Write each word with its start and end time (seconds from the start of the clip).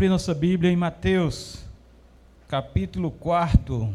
abrir 0.00 0.08
nossa 0.08 0.32
Bíblia 0.32 0.72
em 0.72 0.76
Mateus, 0.76 1.62
capítulo 2.48 3.10
4. 3.10 3.94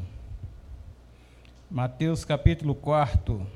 Mateus, 1.67 2.23
capítulo 2.23 2.75
4. 2.75 3.54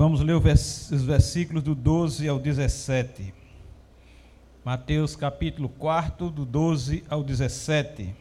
Vamos 0.00 0.22
ler 0.22 0.32
os 0.32 1.02
versículos 1.02 1.62
do 1.62 1.74
12 1.74 2.26
ao 2.26 2.38
17. 2.38 3.34
Mateus 4.64 5.14
capítulo 5.14 5.68
4, 5.68 6.30
do 6.30 6.46
12 6.46 7.04
ao 7.06 7.22
17. 7.22 8.16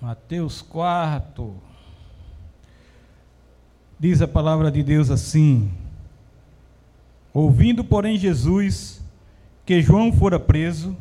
Mateus 0.00 0.62
4. 0.62 1.71
Diz 4.02 4.20
a 4.20 4.26
palavra 4.26 4.68
de 4.68 4.82
Deus 4.82 5.12
assim: 5.12 5.70
Ouvindo, 7.32 7.84
porém, 7.84 8.18
Jesus 8.18 9.00
que 9.64 9.80
João 9.80 10.12
fora 10.12 10.40
preso, 10.40 10.96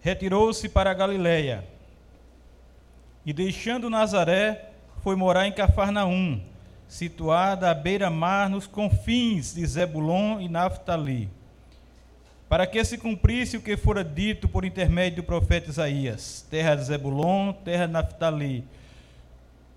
retirou-se 0.00 0.68
para 0.68 0.90
a 0.90 0.94
Galiléia 0.94 1.64
e, 3.24 3.32
deixando 3.32 3.88
Nazaré, 3.88 4.70
foi 5.04 5.14
morar 5.14 5.46
em 5.46 5.52
Cafarnaum, 5.52 6.40
situada 6.88 7.70
à 7.70 7.74
beira-mar 7.74 8.50
nos 8.50 8.66
confins 8.66 9.54
de 9.54 9.64
Zebulon 9.64 10.40
e 10.40 10.48
Naphtali 10.48 11.30
para 12.48 12.66
que 12.66 12.84
se 12.84 12.98
cumprisse 12.98 13.56
o 13.56 13.62
que 13.62 13.76
fora 13.76 14.02
dito 14.02 14.48
por 14.48 14.64
intermédio 14.64 15.22
do 15.22 15.26
profeta 15.26 15.70
Isaías: 15.70 16.44
terra 16.50 16.74
de 16.74 16.86
Zebulon, 16.86 17.52
terra 17.52 17.86
de 17.86 17.92
Naphtali, 17.92 18.64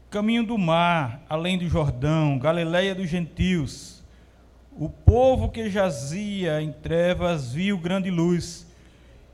caminho 0.10 0.44
do 0.44 0.58
mar, 0.58 1.22
além 1.30 1.58
do 1.58 1.70
Jordão, 1.70 2.40
Galileia 2.40 2.96
dos 2.96 3.08
gentios. 3.10 4.04
O 4.72 4.90
povo 4.90 5.50
que 5.50 5.70
jazia 5.70 6.62
em 6.62 6.72
trevas 6.72 7.54
viu 7.54 7.78
grande 7.78 8.10
luz, 8.10 8.66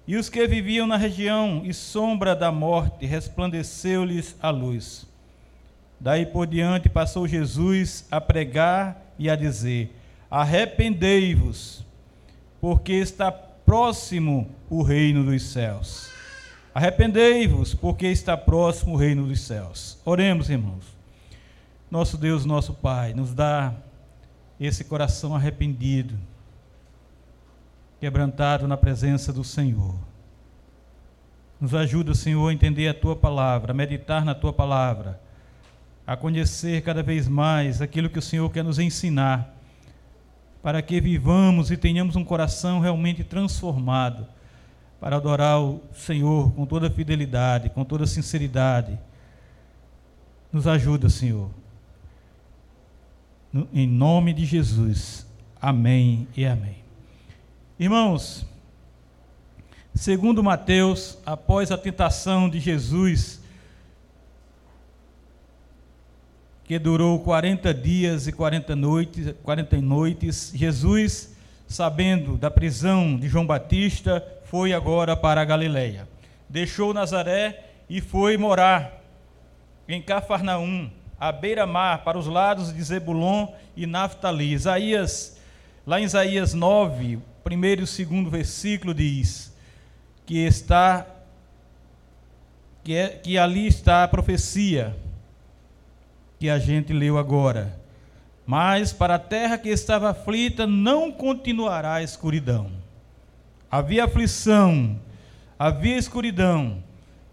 e 0.07 0.17
os 0.17 0.29
que 0.29 0.45
viviam 0.47 0.85
na 0.85 0.97
região 0.97 1.61
e 1.63 1.73
sombra 1.73 2.35
da 2.35 2.51
morte 2.51 3.05
resplandeceu-lhes 3.05 4.35
a 4.41 4.49
luz. 4.49 5.07
Daí 5.99 6.25
por 6.25 6.45
diante 6.45 6.89
passou 6.89 7.27
Jesus 7.27 8.05
a 8.11 8.19
pregar 8.19 9.01
e 9.17 9.29
a 9.29 9.35
dizer: 9.35 9.95
Arrependei-vos 10.29 11.85
porque 12.59 12.93
está 12.93 13.31
próximo 13.31 14.49
o 14.69 14.83
reino 14.83 15.23
dos 15.23 15.41
céus. 15.43 16.14
Arrependei-vos, 16.75 17.73
porque 17.73 18.05
está 18.07 18.35
próximo 18.35 18.95
o 18.95 18.97
reino 18.97 19.25
dos 19.25 19.39
céus. 19.39 19.97
Oremos, 20.03 20.49
irmãos. 20.49 20.83
Nosso 21.89 22.17
Deus, 22.17 22.43
nosso 22.43 22.73
Pai, 22.73 23.13
nos 23.13 23.33
dá 23.33 23.73
esse 24.59 24.83
coração 24.83 25.33
arrependido, 25.33 26.15
quebrantado 27.97 28.67
na 28.67 28.75
presença 28.75 29.31
do 29.31 29.41
Senhor. 29.41 29.95
Nos 31.61 31.73
ajuda, 31.73 32.13
Senhor, 32.13 32.49
a 32.49 32.53
entender 32.53 32.89
a 32.89 32.93
tua 32.93 33.15
palavra, 33.15 33.71
a 33.71 33.73
meditar 33.73 34.25
na 34.25 34.35
tua 34.35 34.51
palavra, 34.51 35.17
a 36.05 36.17
conhecer 36.17 36.81
cada 36.81 37.01
vez 37.01 37.25
mais 37.25 37.81
aquilo 37.81 38.09
que 38.09 38.19
o 38.19 38.21
Senhor 38.21 38.49
quer 38.51 38.65
nos 38.65 38.79
ensinar 38.79 39.55
para 40.61 40.81
que 40.81 40.99
vivamos 40.99 41.71
e 41.71 41.77
tenhamos 41.77 42.17
um 42.17 42.25
coração 42.25 42.81
realmente 42.81 43.23
transformado 43.23 44.27
para 45.05 45.17
adorar 45.17 45.61
o 45.61 45.83
Senhor 45.93 46.51
com 46.53 46.65
toda 46.65 46.89
fidelidade, 46.89 47.69
com 47.69 47.85
toda 47.85 48.07
sinceridade. 48.07 48.97
Nos 50.51 50.65
ajuda, 50.65 51.09
Senhor. 51.11 51.51
Em 53.71 53.87
nome 53.87 54.33
de 54.33 54.45
Jesus. 54.45 55.27
Amém 55.61 56.27
e 56.35 56.43
amém. 56.43 56.77
Irmãos, 57.79 58.47
segundo 59.93 60.43
Mateus, 60.43 61.19
após 61.23 61.71
a 61.71 61.77
tentação 61.77 62.49
de 62.49 62.59
Jesus, 62.59 63.39
que 66.63 66.79
durou 66.79 67.19
40 67.19 67.71
dias 67.75 68.25
e 68.25 68.31
40 68.31 68.75
noites, 68.75 69.35
40 69.43 69.79
noites. 69.81 70.51
Jesus, 70.55 71.35
sabendo 71.67 72.37
da 72.37 72.49
prisão 72.49 73.15
de 73.19 73.27
João 73.27 73.45
Batista, 73.45 74.31
foi 74.55 74.71
agora 74.71 75.17
para 75.17 75.41
a 75.41 75.43
Galileia. 75.43 76.07
Deixou 76.47 76.93
Nazaré 76.93 77.71
e 77.89 77.99
foi 77.99 78.37
morar 78.37 79.03
em 79.85 80.01
Cafarnaum, 80.01 80.89
à 81.19 81.29
beira-mar, 81.29 82.05
para 82.05 82.17
os 82.17 82.25
lados 82.25 82.73
de 82.73 82.81
Zebulon 82.81 83.49
e 83.75 83.85
Naftali. 83.85 84.53
Isaías, 84.53 85.37
lá 85.85 85.99
em 85.99 86.05
Isaías 86.05 86.53
9, 86.53 87.19
primeiro 87.43 87.83
e 87.83 87.87
segundo 87.87 88.29
versículo 88.29 88.93
diz 88.93 89.53
que 90.25 90.37
está 90.37 91.05
que, 92.81 92.95
é, 92.95 93.09
que 93.09 93.37
ali 93.37 93.67
está 93.67 94.05
a 94.05 94.07
profecia 94.07 94.95
que 96.39 96.49
a 96.49 96.59
gente 96.59 96.93
leu 96.93 97.17
agora. 97.17 97.77
Mas 98.47 98.93
para 98.93 99.15
a 99.15 99.19
terra 99.19 99.57
que 99.57 99.67
estava 99.67 100.11
aflita 100.11 100.65
não 100.65 101.11
continuará 101.11 101.95
a 101.95 102.03
escuridão. 102.03 102.84
Havia 103.69 104.05
aflição, 104.05 104.99
havia 105.57 105.97
escuridão. 105.97 106.83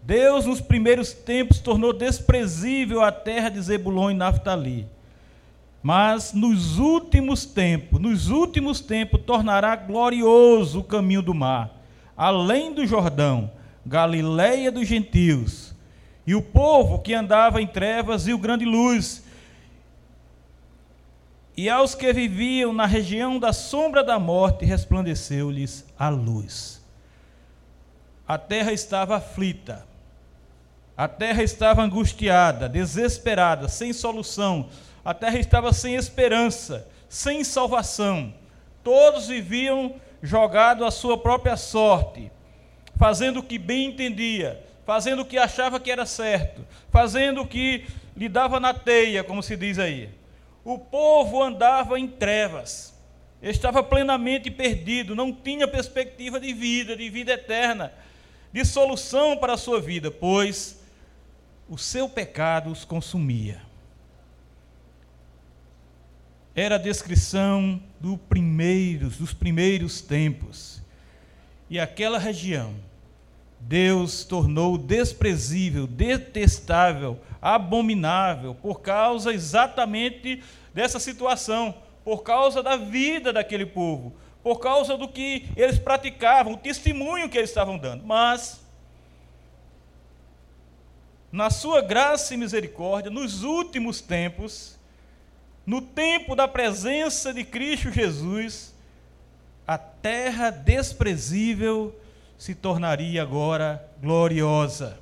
Deus, 0.01 0.45
nos 0.45 0.59
primeiros 0.59 1.13
tempos, 1.13 1.59
tornou 1.59 1.93
desprezível 1.93 3.01
a 3.01 3.11
terra 3.11 3.49
de 3.49 3.61
Zebulon 3.61 4.11
e 4.11 4.13
Naftali. 4.13 4.87
Mas 5.81 6.33
nos 6.33 6.79
últimos 6.79 7.45
tempos, 7.45 7.99
nos 7.99 8.29
últimos 8.29 8.79
tempos, 8.79 9.21
tornará 9.25 9.75
glorioso 9.75 10.79
o 10.79 10.83
caminho 10.83 11.21
do 11.21 11.33
mar, 11.33 11.71
além 12.15 12.73
do 12.73 12.85
Jordão, 12.85 13.51
Galileia 13.85 14.71
dos 14.71 14.87
gentios 14.87 15.73
e 16.25 16.33
o 16.35 16.41
povo 16.41 16.99
que 16.99 17.13
andava 17.13 17.61
em 17.61 17.67
trevas 17.67 18.25
viu 18.25 18.37
grande 18.37 18.65
luz. 18.65 19.22
E 21.55 21.69
aos 21.69 21.93
que 21.93 22.11
viviam 22.11 22.73
na 22.73 22.85
região 22.85 23.37
da 23.37 23.53
sombra 23.53 24.03
da 24.03 24.17
morte 24.17 24.65
resplandeceu-lhes 24.65 25.85
a 25.97 26.09
luz. 26.09 26.83
A 28.27 28.37
terra 28.37 28.71
estava 28.71 29.17
aflita. 29.17 29.85
A 30.97 31.07
terra 31.07 31.43
estava 31.43 31.83
angustiada, 31.83 32.67
desesperada, 32.67 33.67
sem 33.67 33.93
solução. 33.93 34.69
A 35.05 35.13
terra 35.13 35.37
estava 35.37 35.71
sem 35.73 35.95
esperança, 35.95 36.87
sem 37.07 37.43
salvação. 37.43 38.33
Todos 38.83 39.27
viviam 39.27 39.95
jogados 40.21 40.85
à 40.85 40.89
sua 40.89 41.17
própria 41.17 41.57
sorte, 41.57 42.31
fazendo 42.95 43.41
o 43.41 43.43
que 43.43 43.59
bem 43.59 43.89
entendia, 43.89 44.63
fazendo 44.85 45.21
o 45.21 45.25
que 45.25 45.37
achava 45.37 45.79
que 45.79 45.91
era 45.91 46.05
certo, 46.05 46.65
fazendo 46.89 47.41
o 47.41 47.47
que 47.47 47.85
lhe 48.15 48.29
dava 48.29 48.59
na 48.59 48.73
teia, 48.73 49.23
como 49.23 49.43
se 49.43 49.55
diz 49.55 49.77
aí. 49.77 50.09
O 50.63 50.79
povo 50.79 51.43
andava 51.43 51.99
em 51.99 52.07
trevas, 52.07 52.93
estava 53.41 53.83
plenamente 53.83 54.49
perdido, 54.49 55.15
não 55.15 55.33
tinha 55.33 55.67
perspectiva 55.67 56.39
de 56.39 56.53
vida, 56.53 56.95
de 56.95 57.09
vida 57.09 57.33
eterna, 57.33 57.93
de 58.51 58.63
solução 58.63 59.35
para 59.35 59.53
a 59.53 59.57
sua 59.57 59.81
vida, 59.81 60.09
pois 60.09 60.79
o 61.67 61.77
seu 61.77 62.07
pecado 62.07 62.71
os 62.71 62.85
consumia. 62.85 63.61
Era 66.55 66.75
a 66.75 66.77
descrição 66.77 67.81
do 67.99 68.17
primeiros, 68.17 69.17
dos 69.17 69.33
primeiros 69.33 70.01
tempos. 70.01 70.81
E 71.69 71.79
aquela 71.79 72.19
região 72.19 72.75
Deus 73.65 74.25
tornou 74.25 74.77
desprezível, 74.77 75.87
detestável, 75.87 77.19
abominável, 77.41 78.53
por 78.55 78.81
causa 78.81 79.33
exatamente 79.33 80.43
dessa 80.73 80.99
situação, 80.99 81.73
por 82.03 82.23
causa 82.23 82.61
da 82.61 82.75
vida 82.75 83.31
daquele 83.31 83.65
povo, 83.65 84.13
por 84.43 84.59
causa 84.59 84.97
do 84.97 85.07
que 85.07 85.47
eles 85.55 85.79
praticavam, 85.79 86.53
o 86.53 86.57
testemunho 86.57 87.29
que 87.29 87.37
eles 87.37 87.49
estavam 87.49 87.77
dando. 87.77 88.03
Mas 88.03 88.61
na 91.31 91.49
sua 91.49 91.81
graça 91.81 92.33
e 92.33 92.37
misericórdia, 92.37 93.09
nos 93.09 93.43
últimos 93.43 94.01
tempos, 94.01 94.77
no 95.65 95.81
tempo 95.81 96.35
da 96.35 96.49
presença 96.49 97.33
de 97.33 97.45
Cristo 97.45 97.89
Jesus, 97.89 98.75
a 99.65 99.77
terra 99.77 100.49
desprezível 100.49 101.95
se 102.43 102.53
tornaria 102.53 103.21
agora 103.21 103.89
gloriosa. 104.01 104.99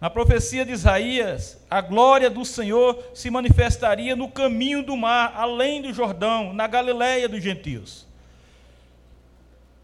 Na 0.00 0.08
profecia 0.08 0.64
de 0.64 0.70
Isaías, 0.70 1.60
a 1.68 1.80
glória 1.80 2.30
do 2.30 2.44
Senhor 2.44 3.10
se 3.12 3.28
manifestaria 3.28 4.14
no 4.14 4.28
caminho 4.28 4.84
do 4.84 4.96
mar, 4.96 5.32
além 5.34 5.82
do 5.82 5.92
Jordão, 5.92 6.52
na 6.52 6.68
Galiléia 6.68 7.28
dos 7.28 7.42
gentios. 7.42 8.06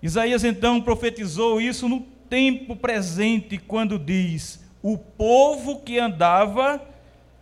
Isaías 0.01 0.45
então 0.45 0.81
profetizou 0.81 1.61
isso 1.61 1.89
no 1.89 2.03
tempo 2.31 2.77
presente, 2.77 3.59
quando 3.59 3.99
diz: 3.99 4.65
O 4.81 4.97
povo 4.97 5.81
que 5.81 5.99
andava, 5.99 6.81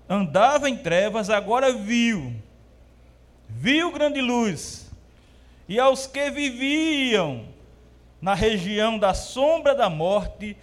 andava 0.08 0.70
em 0.70 0.78
trevas, 0.78 1.28
agora 1.28 1.70
viu, 1.70 2.34
viu 3.46 3.92
grande 3.92 4.22
luz, 4.22 4.90
e 5.68 5.78
aos 5.78 6.06
que 6.06 6.30
viviam 6.30 7.52
na 8.22 8.34
região 8.34 9.00
da 9.00 9.12
sombra 9.12 9.74
da 9.74 9.90
morte, 9.90 10.56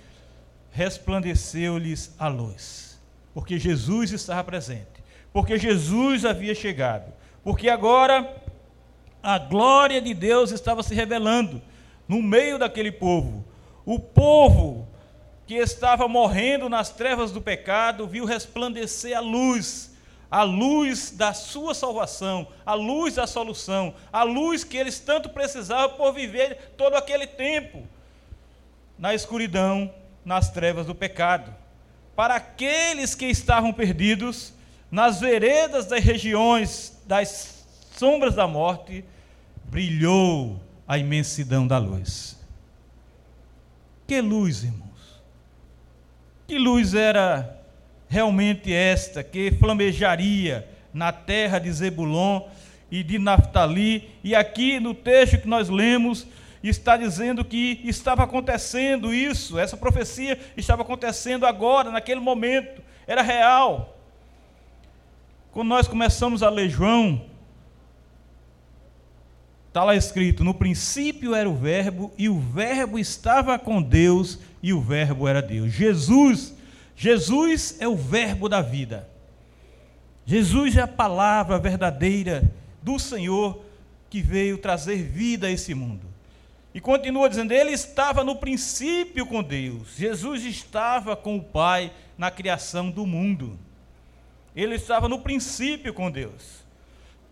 resplandeceu-lhes 0.72 2.16
a 2.18 2.30
luz, 2.30 2.98
porque 3.34 3.60
Jesus 3.60 4.12
estava 4.14 4.46
presente, 4.46 5.04
porque 5.34 5.58
Jesus 5.58 6.24
havia 6.24 6.56
chegado, 6.56 7.12
porque 7.44 7.70
agora 7.70 8.34
a 9.22 9.38
glória 9.38 10.02
de 10.02 10.14
Deus 10.14 10.52
estava 10.52 10.82
se 10.82 10.96
revelando 10.96 11.62
no 12.08 12.22
meio 12.22 12.58
daquele 12.58 12.94
povo. 12.94 13.44
O 13.86 14.00
povo 14.00 14.88
que 15.46 15.56
estava 15.56 16.08
morrendo 16.08 16.70
nas 16.70 16.90
trevas 16.92 17.32
do 17.32 17.42
pecado 17.42 18.08
viu 18.08 18.24
resplandecer 18.24 19.18
a 19.18 19.20
luz, 19.20 19.89
a 20.32 20.44
luz 20.44 21.12
da 21.12 21.34
sua 21.34 21.74
salvação, 21.74 22.48
a 22.66 22.74
luz 22.74 23.16
da 23.16 23.26
solução, 23.26 23.94
a 24.14 24.24
luz 24.24 24.64
que 24.64 24.78
eles 24.78 25.00
tanto 25.00 25.30
precisavam 25.30 25.98
por 25.98 26.14
viver 26.14 26.74
todo 26.78 26.96
aquele 26.96 27.26
tempo 27.26 27.88
na 28.98 29.14
escuridão, 29.14 29.92
nas 30.24 30.52
trevas 30.52 30.86
do 30.86 30.94
pecado. 30.94 31.54
Para 32.16 32.36
aqueles 32.36 33.16
que 33.16 33.26
estavam 33.26 33.74
perdidos 33.74 34.54
nas 34.92 35.20
veredas 35.20 35.86
das 35.86 36.04
regiões 36.04 37.02
das 37.06 37.66
sombras 37.96 38.36
da 38.36 38.48
morte, 38.48 39.04
brilhou 39.66 40.60
a 40.88 40.98
imensidão 40.98 41.66
da 41.66 41.78
luz. 41.78 42.38
Que 44.08 44.22
luz, 44.22 44.64
irmãos! 44.64 44.90
Que 46.48 46.58
luz 46.58 46.94
era 46.94 47.59
realmente 48.10 48.74
esta 48.74 49.24
que 49.24 49.52
flamejaria 49.52 50.68
na 50.94 51.14
terra 51.14 51.60
de 51.60 51.72
Zebulon 51.72 52.42
e 52.92 53.04
de 53.04 53.18
Naftali? 53.18 54.10
E 54.24 54.36
aqui 54.36 54.80
no 54.80 54.94
texto 54.94 55.38
que 55.38 55.48
nós 55.48 55.70
lemos, 55.70 56.28
está 56.62 56.98
dizendo 56.98 57.46
que 57.46 57.80
estava 57.86 58.24
acontecendo 58.24 59.14
isso, 59.14 59.58
essa 59.58 59.78
profecia 59.78 60.38
estava 60.58 60.82
acontecendo 60.82 61.46
agora, 61.46 61.92
naquele 61.92 62.20
momento, 62.20 62.82
era 63.08 63.22
real. 63.22 63.98
Quando 65.52 65.70
nós 65.70 65.88
começamos 65.88 66.44
a 66.44 66.50
ler 66.50 66.70
João, 66.70 67.30
Está 69.70 69.84
lá 69.84 69.96
escrito: 69.96 70.44
no 70.44 70.54
princípio 70.54 71.36
era 71.36 71.48
o 71.48 71.56
Verbo, 71.56 72.12
e 72.18 72.28
o 72.28 72.40
Verbo 72.40 72.98
estava 72.98 73.58
com 73.60 73.82
Deus, 73.82 74.40
e 74.64 74.74
o 74.74 74.82
Verbo 74.82 75.28
era 75.28 75.44
Deus. 75.44 75.72
Jesus, 75.72 76.56
Jesus 77.00 77.78
é 77.80 77.88
o 77.88 77.96
Verbo 77.96 78.50
da 78.50 78.62
vida. 78.62 79.08
Jesus 80.26 80.76
é 80.76 80.82
a 80.82 80.88
palavra 80.88 81.58
verdadeira 81.58 82.44
do 82.84 83.00
Senhor 83.00 83.64
que 84.10 84.22
veio 84.22 84.58
trazer 84.58 85.02
vida 85.02 85.48
a 85.48 85.50
esse 85.50 85.74
mundo. 85.74 86.06
E 86.74 86.82
continua 86.82 87.30
dizendo: 87.30 87.54
Ele 87.54 87.72
estava 87.72 88.22
no 88.22 88.36
princípio 88.36 89.26
com 89.26 89.42
Deus. 89.42 89.96
Jesus 89.96 90.44
estava 90.44 91.16
com 91.16 91.38
o 91.38 91.42
Pai 91.42 91.90
na 92.18 92.30
criação 92.30 92.92
do 92.92 93.06
mundo. 93.06 93.58
Ele 94.54 94.76
estava 94.76 95.08
no 95.08 95.22
princípio 95.22 95.94
com 95.94 96.12
Deus. 96.12 96.66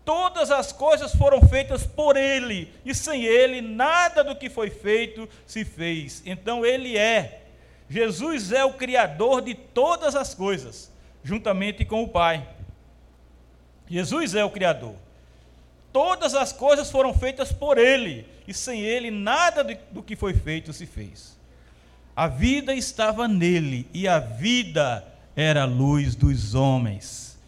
Todas 0.02 0.50
as 0.50 0.72
coisas 0.72 1.14
foram 1.14 1.42
feitas 1.42 1.86
por 1.86 2.16
Ele, 2.16 2.72
e 2.86 2.94
sem 2.94 3.26
Ele 3.26 3.60
nada 3.60 4.24
do 4.24 4.34
que 4.34 4.48
foi 4.48 4.70
feito 4.70 5.28
se 5.46 5.62
fez. 5.62 6.22
Então 6.24 6.64
Ele 6.64 6.96
é. 6.96 7.37
Jesus 7.88 8.52
é 8.52 8.64
o 8.64 8.74
Criador 8.74 9.40
de 9.40 9.54
todas 9.54 10.14
as 10.14 10.34
coisas, 10.34 10.90
juntamente 11.22 11.84
com 11.84 12.02
o 12.02 12.08
Pai. 12.08 12.46
Jesus 13.88 14.34
é 14.34 14.44
o 14.44 14.50
Criador. 14.50 14.94
Todas 15.92 16.34
as 16.34 16.52
coisas 16.52 16.90
foram 16.90 17.14
feitas 17.14 17.50
por 17.50 17.78
Ele, 17.78 18.26
e 18.46 18.52
sem 18.52 18.82
Ele 18.82 19.10
nada 19.10 19.64
do 19.90 20.02
que 20.02 20.14
foi 20.14 20.34
feito 20.34 20.72
se 20.72 20.86
fez. 20.86 21.38
A 22.14 22.26
vida 22.26 22.74
estava 22.74 23.26
nele, 23.26 23.88
e 23.94 24.06
a 24.06 24.18
vida 24.18 25.04
era 25.34 25.62
a 25.62 25.66
luz 25.66 26.14
dos 26.14 26.54
homens. 26.54 27.38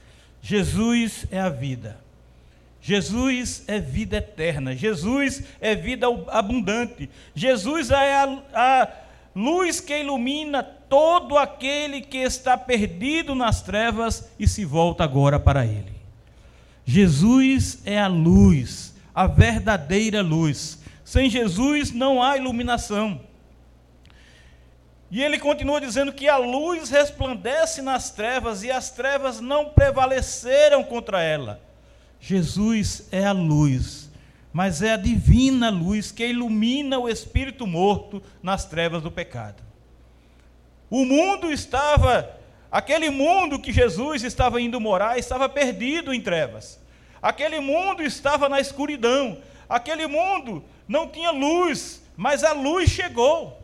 Jesus 0.40 1.26
é 1.30 1.40
a 1.40 1.48
vida. 1.48 1.98
Jesus 2.80 3.62
é 3.66 3.78
vida 3.78 4.16
eterna, 4.16 4.74
Jesus 4.74 5.42
é 5.60 5.74
vida 5.74 6.06
abundante, 6.28 7.10
Jesus 7.34 7.90
é 7.90 8.14
a, 8.14 8.42
a, 8.54 8.88
luz 9.34 9.80
que 9.80 9.98
ilumina 9.98 10.62
todo 10.62 11.38
aquele 11.38 12.00
que 12.00 12.18
está 12.18 12.56
perdido 12.56 13.34
nas 13.34 13.62
trevas 13.62 14.30
e 14.38 14.48
se 14.48 14.64
volta 14.64 15.04
agora 15.04 15.38
para 15.38 15.64
Ele. 15.64 15.92
Jesus 16.84 17.80
é 17.84 18.00
a 18.00 18.08
luz, 18.08 18.94
a 19.14 19.26
verdadeira 19.26 20.22
luz. 20.22 20.80
Sem 21.04 21.30
Jesus 21.30 21.92
não 21.92 22.22
há 22.22 22.36
iluminação. 22.36 23.20
E 25.10 25.22
ele 25.22 25.38
continua 25.38 25.80
dizendo 25.80 26.12
que 26.12 26.28
a 26.28 26.36
luz 26.36 26.88
resplandece 26.88 27.82
nas 27.82 28.10
trevas 28.10 28.62
e 28.62 28.70
as 28.70 28.90
trevas 28.90 29.40
não 29.40 29.70
prevaleceram 29.70 30.84
contra 30.84 31.20
ela. 31.20 31.60
Jesus 32.20 33.08
é 33.10 33.24
a 33.24 33.32
luz, 33.32 34.09
mas 34.52 34.82
é 34.82 34.92
a 34.92 34.96
divina 34.96 35.70
luz 35.70 36.10
que 36.10 36.26
ilumina 36.26 36.98
o 36.98 37.08
espírito 37.08 37.66
morto 37.66 38.22
nas 38.42 38.64
trevas 38.64 39.02
do 39.02 39.10
pecado. 39.10 39.62
O 40.90 41.04
mundo 41.04 41.52
estava, 41.52 42.36
aquele 42.70 43.10
mundo 43.10 43.60
que 43.60 43.72
Jesus 43.72 44.24
estava 44.24 44.60
indo 44.60 44.80
morar, 44.80 45.18
estava 45.18 45.48
perdido 45.48 46.12
em 46.12 46.20
trevas. 46.20 46.80
Aquele 47.22 47.60
mundo 47.60 48.02
estava 48.02 48.48
na 48.48 48.60
escuridão. 48.60 49.38
Aquele 49.68 50.06
mundo 50.06 50.64
não 50.88 51.06
tinha 51.06 51.30
luz, 51.30 52.02
mas 52.16 52.42
a 52.42 52.52
luz 52.52 52.90
chegou. 52.90 53.56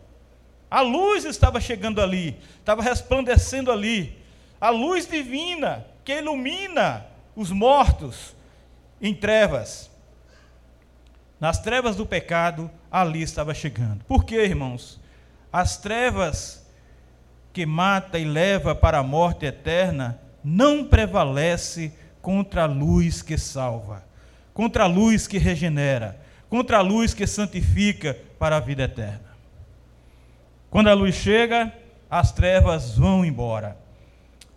A 0.71 0.81
luz 0.81 1.25
estava 1.25 1.61
chegando 1.61 2.01
ali, 2.01 2.37
estava 2.59 2.83
resplandecendo 2.83 3.73
ali. 3.73 4.17
A 4.61 4.71
luz 4.71 5.07
divina 5.09 5.85
que 6.05 6.19
ilumina 6.19 7.07
os 7.35 7.51
mortos, 7.51 8.37
em 9.01 9.13
trevas. 9.13 9.91
Nas 11.41 11.59
trevas 11.59 11.97
do 11.97 12.07
pecado, 12.07 12.71
ali 12.91 13.23
estava 13.23 13.53
chegando. 13.53 14.05
Por 14.05 14.25
quê, 14.25 14.45
irmãos? 14.45 15.01
As 15.53 15.77
trevas 15.77 16.67
que 17.53 17.67
mata 17.67 18.19
e 18.19 18.25
leva 18.25 18.75
para 18.75 18.99
a 18.99 19.03
morte 19.03 19.47
eterna 19.47 20.21
não 20.43 20.85
prevalece 20.85 21.93
contra 22.23 22.63
a 22.63 22.67
luz 22.67 23.23
que 23.23 23.39
salva, 23.39 24.05
contra 24.53 24.85
a 24.85 24.87
luz 24.87 25.27
que 25.27 25.39
regenera, 25.39 26.21
contra 26.49 26.79
a 26.79 26.83
luz 26.83 27.15
que 27.15 27.27
santifica 27.27 28.17
para 28.39 28.57
a 28.57 28.61
vida 28.61 28.85
eterna. 28.85 29.27
Quando 30.71 30.89
a 30.89 30.95
luz 30.95 31.15
chega, 31.15 31.73
as 32.11 32.33
trevas 32.33 32.97
vão 32.97 33.25
embora. 33.25 33.77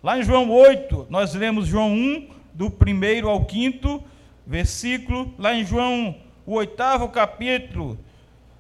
Lá 0.02 0.18
em 0.18 0.24
João 0.24 0.50
8, 0.50 1.08
nós 1.10 1.34
lemos 1.34 1.68
João 1.68 1.92
1, 1.94 2.30
do 2.54 2.70
primeiro 2.70 3.30
ao 3.30 3.46
quinto, 3.46 4.04
versículo, 4.46 5.34
lá 5.38 5.54
em 5.54 5.66
João, 5.66 6.16
o 6.50 6.54
oitavo 6.54 7.10
capítulo, 7.10 8.00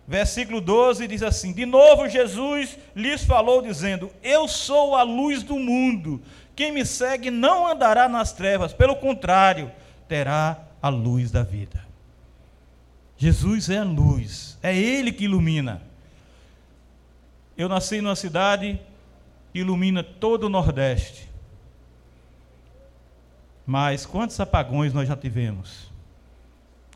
versículo 0.08 0.62
12, 0.62 1.08
diz 1.08 1.24
assim: 1.24 1.52
De 1.52 1.66
novo 1.66 2.08
Jesus 2.08 2.78
lhes 2.96 3.24
falou, 3.24 3.64
dizendo: 3.64 4.12
Eu 4.22 4.48
sou 4.48 4.96
a 4.96 5.02
luz 5.02 5.42
do 5.42 5.56
mundo. 5.56 6.22
Quem 6.56 6.72
me 6.72 6.86
segue 6.86 7.32
não 7.32 7.66
andará 7.66 8.08
nas 8.08 8.32
trevas, 8.32 8.74
pelo 8.74 8.96
contrário, 8.96 9.72
terá 10.08 10.60
a 10.80 10.88
luz 10.88 11.32
da 11.32 11.42
vida. 11.42 11.84
Jesus 13.18 13.72
é 13.72 13.80
a 13.80 13.84
luz, 13.84 14.60
é 14.62 14.78
Ele 14.78 15.12
que 15.12 15.24
ilumina. 15.24 15.82
Eu 17.58 17.68
nasci 17.68 18.02
numa 18.02 18.16
cidade 18.16 18.80
que 19.52 19.60
ilumina 19.62 20.04
todo 20.04 20.44
o 20.44 20.50
Nordeste. 20.50 21.28
Mas 23.66 24.06
quantos 24.06 24.40
apagões 24.40 24.94
nós 24.94 25.08
já 25.08 25.16
tivemos? 25.16 25.89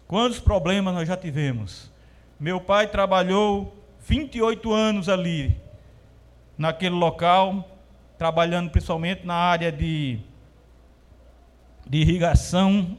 Quantos 0.07 0.39
problemas 0.39 0.93
nós 0.93 1.07
já 1.07 1.17
tivemos? 1.17 1.91
Meu 2.39 2.59
pai 2.59 2.87
trabalhou 2.87 3.75
28 4.07 4.73
anos 4.73 5.07
ali, 5.07 5.55
naquele 6.57 6.95
local, 6.95 7.69
trabalhando 8.17 8.69
principalmente 8.69 9.25
na 9.25 9.35
área 9.35 9.71
de, 9.71 10.19
de 11.87 11.99
irrigação, 11.99 12.97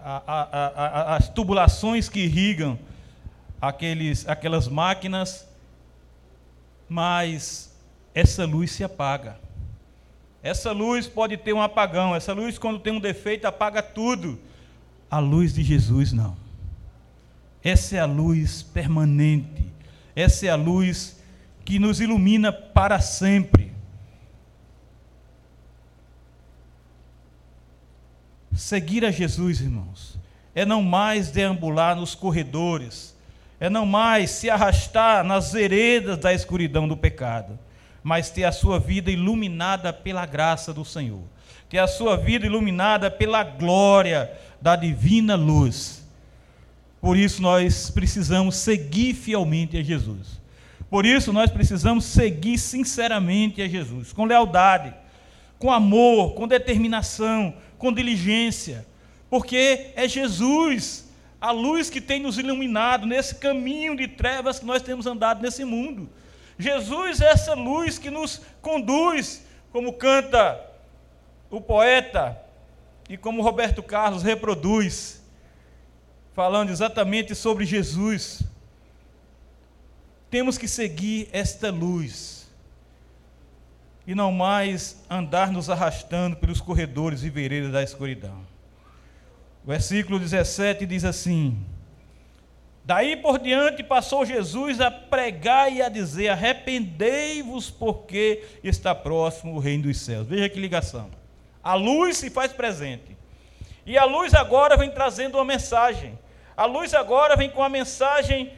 a, 0.00 0.22
a, 0.26 0.66
a, 1.12 1.16
as 1.16 1.28
tubulações 1.28 2.08
que 2.08 2.20
irrigam 2.20 2.78
aqueles, 3.60 4.28
aquelas 4.28 4.68
máquinas, 4.68 5.48
mas 6.88 7.76
essa 8.14 8.44
luz 8.44 8.70
se 8.70 8.84
apaga. 8.84 9.38
Essa 10.42 10.70
luz 10.70 11.06
pode 11.06 11.36
ter 11.36 11.52
um 11.52 11.60
apagão, 11.60 12.14
essa 12.14 12.32
luz, 12.32 12.56
quando 12.56 12.78
tem 12.78 12.92
um 12.92 13.00
defeito, 13.00 13.46
apaga 13.46 13.82
tudo. 13.82 14.38
A 15.10 15.18
luz 15.18 15.54
de 15.54 15.62
Jesus 15.62 16.12
não. 16.12 16.36
Essa 17.62 17.96
é 17.96 17.98
a 17.98 18.06
luz 18.06 18.62
permanente, 18.62 19.66
essa 20.14 20.46
é 20.46 20.50
a 20.50 20.56
luz 20.56 21.20
que 21.64 21.78
nos 21.78 22.00
ilumina 22.00 22.52
para 22.52 23.00
sempre. 23.00 23.72
Seguir 28.54 29.04
a 29.04 29.10
Jesus, 29.10 29.60
irmãos, 29.60 30.18
é 30.54 30.64
não 30.64 30.82
mais 30.82 31.30
deambular 31.30 31.94
nos 31.94 32.14
corredores, 32.14 33.14
é 33.60 33.68
não 33.68 33.84
mais 33.84 34.30
se 34.30 34.48
arrastar 34.48 35.22
nas 35.24 35.52
veredas 35.52 36.18
da 36.18 36.32
escuridão 36.32 36.88
do 36.88 36.96
pecado, 36.96 37.58
mas 38.02 38.30
ter 38.30 38.44
a 38.44 38.52
sua 38.52 38.78
vida 38.78 39.10
iluminada 39.10 39.92
pela 39.92 40.24
graça 40.24 40.72
do 40.72 40.84
Senhor, 40.84 41.24
ter 41.68 41.78
a 41.78 41.86
sua 41.86 42.16
vida 42.16 42.46
iluminada 42.46 43.10
pela 43.10 43.42
glória 43.42 44.30
da 44.60 44.76
divina 44.76 45.34
luz. 45.34 46.04
Por 47.00 47.16
isso 47.16 47.42
nós 47.42 47.90
precisamos 47.90 48.56
seguir 48.56 49.14
fielmente 49.14 49.76
a 49.76 49.82
Jesus. 49.82 50.40
Por 50.88 51.04
isso 51.04 51.32
nós 51.32 51.50
precisamos 51.50 52.04
seguir 52.04 52.58
sinceramente 52.58 53.60
a 53.60 53.68
Jesus, 53.68 54.12
com 54.12 54.24
lealdade, 54.24 54.94
com 55.58 55.70
amor, 55.70 56.34
com 56.34 56.46
determinação, 56.46 57.54
com 57.76 57.92
diligência, 57.92 58.86
porque 59.28 59.92
é 59.96 60.06
Jesus, 60.06 61.10
a 61.40 61.50
luz 61.50 61.90
que 61.90 62.00
tem 62.00 62.20
nos 62.20 62.38
iluminado 62.38 63.06
nesse 63.06 63.34
caminho 63.34 63.96
de 63.96 64.06
trevas 64.06 64.58
que 64.58 64.64
nós 64.66 64.82
temos 64.82 65.06
andado 65.06 65.42
nesse 65.42 65.64
mundo. 65.64 66.08
Jesus 66.58 67.20
é 67.20 67.30
essa 67.30 67.54
luz 67.54 67.98
que 67.98 68.10
nos 68.10 68.40
conduz, 68.62 69.44
como 69.72 69.92
canta 69.92 70.58
o 71.50 71.60
poeta 71.60 72.40
e 73.08 73.16
como 73.16 73.42
Roberto 73.42 73.82
Carlos 73.82 74.22
reproduz, 74.22 75.22
falando 76.34 76.70
exatamente 76.70 77.34
sobre 77.34 77.64
Jesus. 77.64 78.42
Temos 80.28 80.58
que 80.58 80.66
seguir 80.66 81.28
esta 81.32 81.70
luz 81.70 82.48
e 84.06 84.14
não 84.14 84.30
mais 84.30 85.02
andar 85.10 85.50
nos 85.50 85.68
arrastando 85.68 86.36
pelos 86.36 86.60
corredores 86.60 87.22
e 87.22 87.30
veredas 87.30 87.72
da 87.72 87.82
escuridão. 87.82 88.46
O 89.64 89.68
versículo 89.68 90.18
17 90.18 90.86
diz 90.86 91.04
assim: 91.04 91.58
Daí 92.84 93.16
por 93.16 93.38
diante 93.40 93.82
passou 93.82 94.24
Jesus 94.24 94.80
a 94.80 94.90
pregar 94.90 95.72
e 95.72 95.82
a 95.82 95.88
dizer: 95.88 96.28
Arrependei-vos, 96.28 97.68
porque 97.68 98.44
está 98.62 98.94
próximo 98.94 99.54
o 99.54 99.58
reino 99.58 99.84
dos 99.84 99.98
céus. 99.98 100.26
Veja 100.26 100.48
que 100.48 100.60
ligação. 100.60 101.10
A 101.66 101.74
luz 101.74 102.18
se 102.18 102.30
faz 102.30 102.52
presente. 102.52 103.16
E 103.84 103.98
a 103.98 104.04
luz 104.04 104.32
agora 104.34 104.76
vem 104.76 104.88
trazendo 104.88 105.36
uma 105.36 105.44
mensagem. 105.44 106.16
A 106.56 106.64
luz 106.64 106.94
agora 106.94 107.34
vem 107.34 107.50
com 107.50 107.60
a 107.60 107.68
mensagem 107.68 108.52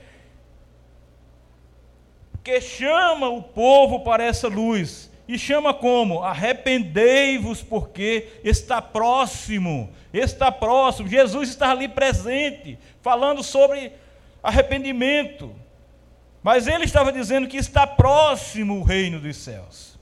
que 2.45 2.61
chama 2.61 3.27
o 3.31 3.43
povo 3.43 4.01
para 4.01 4.23
essa 4.23 4.47
luz 4.47 5.11
e 5.27 5.39
chama 5.39 5.73
como? 5.73 6.23
Arrependei-vos, 6.23 7.63
porque 7.63 8.29
está 8.45 8.83
próximo, 8.83 9.91
está 10.13 10.53
próximo. 10.53 11.09
Jesus 11.09 11.49
está 11.49 11.71
ali 11.71 11.89
presente, 11.89 12.79
falando 13.01 13.43
sobre 13.43 13.91
arrependimento. 14.43 15.57
Mas 16.43 16.67
ele 16.67 16.85
estava 16.85 17.11
dizendo 17.11 17.49
que 17.49 17.57
está 17.57 17.87
próximo 17.87 18.81
o 18.81 18.83
reino 18.83 19.19
dos 19.19 19.39
céus. 19.39 19.98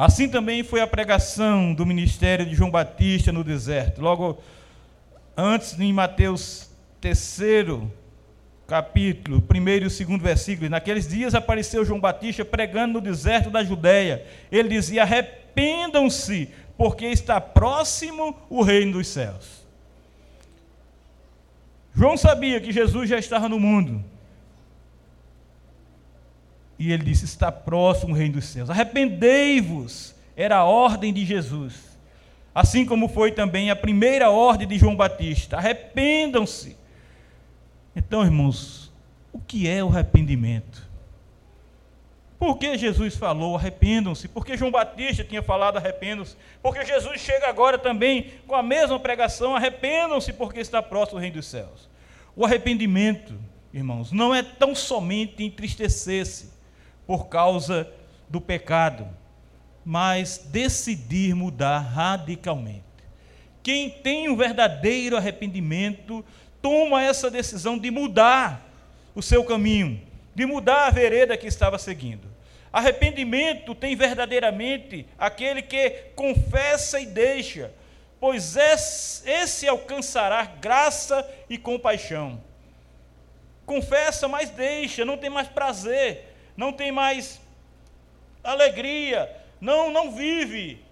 Assim 0.00 0.30
também 0.30 0.62
foi 0.62 0.80
a 0.80 0.86
pregação 0.86 1.74
do 1.74 1.84
ministério 1.84 2.46
de 2.46 2.54
João 2.54 2.70
Batista 2.70 3.30
no 3.30 3.44
deserto. 3.44 4.00
Logo 4.00 4.38
antes, 5.36 5.78
em 5.78 5.92
Mateus 5.92 6.70
3, 7.02 7.42
capítulo, 8.66 9.42
primeiro 9.42 9.86
e 9.86 9.90
segundo 9.90 10.22
versículo. 10.22 10.70
Naqueles 10.70 11.06
dias 11.06 11.34
apareceu 11.34 11.84
João 11.84 12.00
Batista 12.00 12.46
pregando 12.46 12.94
no 12.94 13.00
deserto 13.02 13.50
da 13.50 13.62
Judéia. 13.62 14.24
Ele 14.50 14.70
dizia: 14.70 15.02
Arrependam-se, 15.02 16.48
porque 16.78 17.04
está 17.04 17.38
próximo 17.38 18.34
o 18.48 18.62
reino 18.62 18.92
dos 18.92 19.06
céus. 19.06 19.66
João 21.94 22.16
sabia 22.16 22.58
que 22.58 22.72
Jesus 22.72 23.06
já 23.06 23.18
estava 23.18 23.50
no 23.50 23.60
mundo. 23.60 24.02
E 26.80 26.92
ele 26.92 27.04
disse: 27.04 27.24
Está 27.24 27.52
próximo 27.52 28.12
o 28.12 28.16
reino 28.16 28.34
dos 28.34 28.46
céus. 28.46 28.68
Arrependei-vos, 28.68 30.16
era 30.36 30.56
a 30.56 30.64
ordem 30.64 31.12
de 31.12 31.24
Jesus. 31.24 31.90
Assim 32.52 32.84
como 32.84 33.06
foi 33.06 33.30
também 33.30 33.70
a 33.70 33.76
primeira 33.76 34.30
ordem 34.30 34.66
de 34.66 34.76
João 34.76 34.96
Batista: 34.96 35.58
Arrependam-se 35.58 36.80
então, 37.94 38.22
irmãos, 38.22 38.92
o 39.32 39.40
que 39.40 39.68
é 39.68 39.82
o 39.82 39.88
arrependimento? 39.88 40.88
Por 42.38 42.56
que 42.56 42.78
Jesus 42.78 43.16
falou 43.16 43.56
arrependam-se? 43.56 44.26
Porque 44.28 44.56
João 44.56 44.70
Batista 44.70 45.24
tinha 45.24 45.42
falado 45.42 45.76
arrependam-se? 45.76 46.36
Porque 46.62 46.84
Jesus 46.84 47.20
chega 47.20 47.48
agora 47.48 47.76
também 47.76 48.32
com 48.46 48.54
a 48.54 48.62
mesma 48.62 48.98
pregação, 48.98 49.54
arrependam-se 49.54 50.32
porque 50.32 50.60
está 50.60 50.82
próximo 50.82 51.18
do 51.18 51.20
reino 51.20 51.36
dos 51.36 51.46
céus. 51.46 51.90
O 52.34 52.46
arrependimento, 52.46 53.34
irmãos, 53.74 54.12
não 54.12 54.34
é 54.34 54.42
tão 54.42 54.74
somente 54.74 55.44
entristecer-se 55.44 56.50
por 57.10 57.26
causa 57.26 57.90
do 58.28 58.40
pecado, 58.40 59.04
mas 59.84 60.38
decidir 60.38 61.34
mudar 61.34 61.80
radicalmente. 61.80 62.84
Quem 63.64 63.90
tem 63.90 64.28
um 64.28 64.36
verdadeiro 64.36 65.16
arrependimento 65.16 66.24
toma 66.62 67.02
essa 67.02 67.28
decisão 67.28 67.76
de 67.76 67.90
mudar 67.90 68.64
o 69.12 69.20
seu 69.20 69.42
caminho, 69.42 70.00
de 70.36 70.46
mudar 70.46 70.86
a 70.86 70.90
vereda 70.90 71.36
que 71.36 71.48
estava 71.48 71.80
seguindo. 71.80 72.28
Arrependimento 72.72 73.74
tem 73.74 73.96
verdadeiramente 73.96 75.04
aquele 75.18 75.62
que 75.62 75.90
confessa 76.14 77.00
e 77.00 77.06
deixa, 77.06 77.72
pois 78.20 78.54
esse 78.56 79.66
alcançará 79.66 80.44
graça 80.44 81.28
e 81.48 81.58
compaixão. 81.58 82.40
Confessa, 83.66 84.28
mas 84.28 84.48
deixa, 84.48 85.04
não 85.04 85.18
tem 85.18 85.28
mais 85.28 85.48
prazer, 85.48 86.29
não 86.56 86.72
tem 86.72 86.90
mais 86.90 87.40
alegria, 88.42 89.30
não 89.60 89.92
não 89.92 90.12
vive 90.12 90.82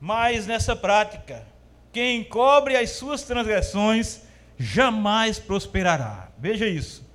mais 0.00 0.46
nessa 0.46 0.74
prática. 0.74 1.46
Quem 1.92 2.20
encobre 2.20 2.76
as 2.76 2.90
suas 2.90 3.22
transgressões 3.22 4.22
jamais 4.58 5.38
prosperará. 5.38 6.28
Veja 6.38 6.66
isso. 6.66 7.08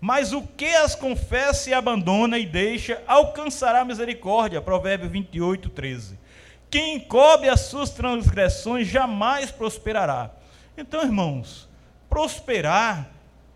Mas 0.00 0.32
o 0.32 0.42
que 0.42 0.74
as 0.74 0.94
confessa 0.94 1.70
e 1.70 1.74
abandona 1.74 2.38
e 2.38 2.46
deixa, 2.46 3.02
alcançará 3.06 3.84
misericórdia. 3.84 4.60
Provérbio 4.60 5.08
28, 5.08 5.68
13. 5.70 6.18
Quem 6.70 6.96
encobre 6.96 7.48
as 7.48 7.62
suas 7.62 7.90
transgressões 7.90 8.86
jamais 8.86 9.50
prosperará. 9.50 10.30
Então, 10.76 11.02
irmãos, 11.02 11.68
prosperar 12.08 13.08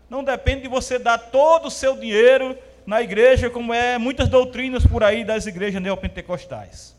não 0.09 0.23
depende 0.23 0.63
de 0.63 0.67
você 0.67 0.99
dar 0.99 1.17
todo 1.17 1.67
o 1.67 1.71
seu 1.71 1.95
dinheiro 1.95 2.57
na 2.85 3.01
igreja, 3.01 3.49
como 3.49 3.73
é 3.73 3.97
muitas 3.97 4.27
doutrinas 4.27 4.85
por 4.85 5.03
aí 5.03 5.23
das 5.23 5.45
igrejas 5.45 5.81
neopentecostais. 5.81 6.95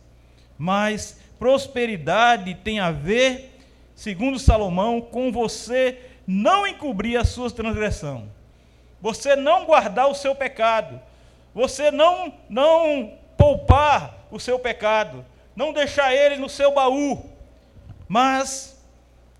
Mas 0.56 1.20
prosperidade 1.38 2.54
tem 2.54 2.80
a 2.80 2.90
ver, 2.90 3.58
segundo 3.94 4.38
Salomão, 4.38 5.00
com 5.00 5.30
você 5.30 5.98
não 6.26 6.66
encobrir 6.66 7.18
a 7.18 7.24
sua 7.24 7.50
transgressão, 7.50 8.28
você 9.00 9.36
não 9.36 9.66
guardar 9.66 10.08
o 10.08 10.14
seu 10.14 10.34
pecado, 10.34 11.00
você 11.54 11.90
não, 11.90 12.32
não 12.48 13.12
poupar 13.36 14.26
o 14.30 14.40
seu 14.40 14.58
pecado, 14.58 15.24
não 15.54 15.72
deixar 15.72 16.14
ele 16.14 16.36
no 16.36 16.48
seu 16.48 16.72
baú, 16.72 17.30
mas 18.08 18.82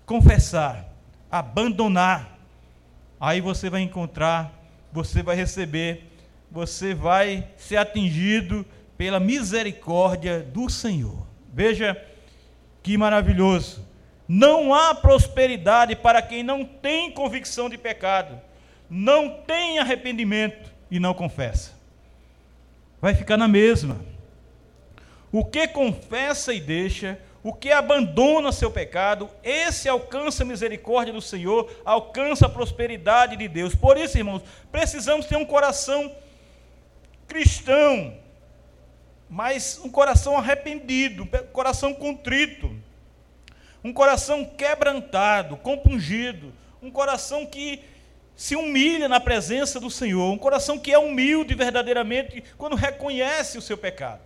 confessar, 0.05 0.85
abandonar. 1.29 2.37
Aí 3.19 3.41
você 3.41 3.69
vai 3.69 3.81
encontrar, 3.81 4.51
você 4.91 5.23
vai 5.23 5.35
receber, 5.35 6.14
você 6.55 6.93
vai 6.93 7.49
ser 7.57 7.75
atingido 7.75 8.65
pela 8.97 9.19
misericórdia 9.19 10.39
do 10.39 10.69
Senhor. 10.69 11.27
Veja 11.53 12.01
que 12.81 12.97
maravilhoso. 12.97 13.85
Não 14.25 14.73
há 14.73 14.95
prosperidade 14.95 15.97
para 15.97 16.21
quem 16.21 16.43
não 16.43 16.63
tem 16.63 17.11
convicção 17.11 17.69
de 17.69 17.77
pecado, 17.77 18.39
não 18.89 19.41
tem 19.41 19.79
arrependimento 19.79 20.71
e 20.89 20.97
não 20.97 21.13
confessa. 21.13 21.73
Vai 23.01 23.13
ficar 23.13 23.35
na 23.35 23.49
mesma. 23.49 23.99
O 25.33 25.43
que 25.43 25.67
confessa 25.67 26.53
e 26.53 26.61
deixa, 26.61 27.19
o 27.43 27.51
que 27.51 27.69
abandona 27.69 28.53
seu 28.53 28.71
pecado, 28.71 29.29
esse 29.43 29.89
alcança 29.89 30.43
a 30.43 30.47
misericórdia 30.47 31.13
do 31.13 31.21
Senhor, 31.21 31.69
alcança 31.83 32.45
a 32.45 32.49
prosperidade 32.49 33.35
de 33.35 33.49
Deus. 33.49 33.75
Por 33.75 33.97
isso, 33.97 34.17
irmãos, 34.17 34.41
precisamos 34.71 35.25
ter 35.25 35.35
um 35.35 35.45
coração 35.45 36.09
cristão, 37.27 38.17
mas 39.29 39.79
um 39.83 39.89
coração 39.89 40.37
arrependido, 40.37 41.23
um 41.23 41.47
coração 41.51 41.93
contrito, 41.93 42.75
um 43.83 43.93
coração 43.93 44.45
quebrantado, 44.45 45.57
compungido, 45.57 46.53
um 46.81 46.89
coração 46.89 47.45
que 47.45 47.81
se 48.35 48.55
humilha 48.55 49.07
na 49.07 49.19
presença 49.19 49.79
do 49.79 49.89
Senhor, 49.89 50.31
um 50.31 50.37
coração 50.37 50.77
que 50.77 50.91
é 50.91 50.97
humilde 50.97 51.55
verdadeiramente 51.55 52.43
quando 52.57 52.75
reconhece 52.75 53.57
o 53.57 53.61
seu 53.61 53.77
pecado. 53.77 54.21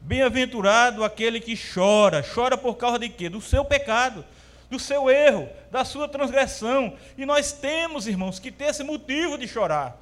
Bem-aventurado 0.00 1.04
aquele 1.04 1.40
que 1.40 1.56
chora, 1.56 2.22
chora 2.22 2.56
por 2.56 2.76
causa 2.76 2.98
de 2.98 3.08
quê? 3.08 3.28
Do 3.28 3.40
seu 3.40 3.64
pecado, 3.64 4.24
do 4.70 4.78
seu 4.78 5.10
erro, 5.10 5.48
da 5.70 5.84
sua 5.84 6.08
transgressão. 6.08 6.96
E 7.16 7.26
nós 7.26 7.52
temos, 7.52 8.06
irmãos, 8.06 8.38
que 8.38 8.50
ter 8.50 8.66
esse 8.66 8.84
motivo 8.84 9.36
de 9.36 9.48
chorar. 9.48 9.96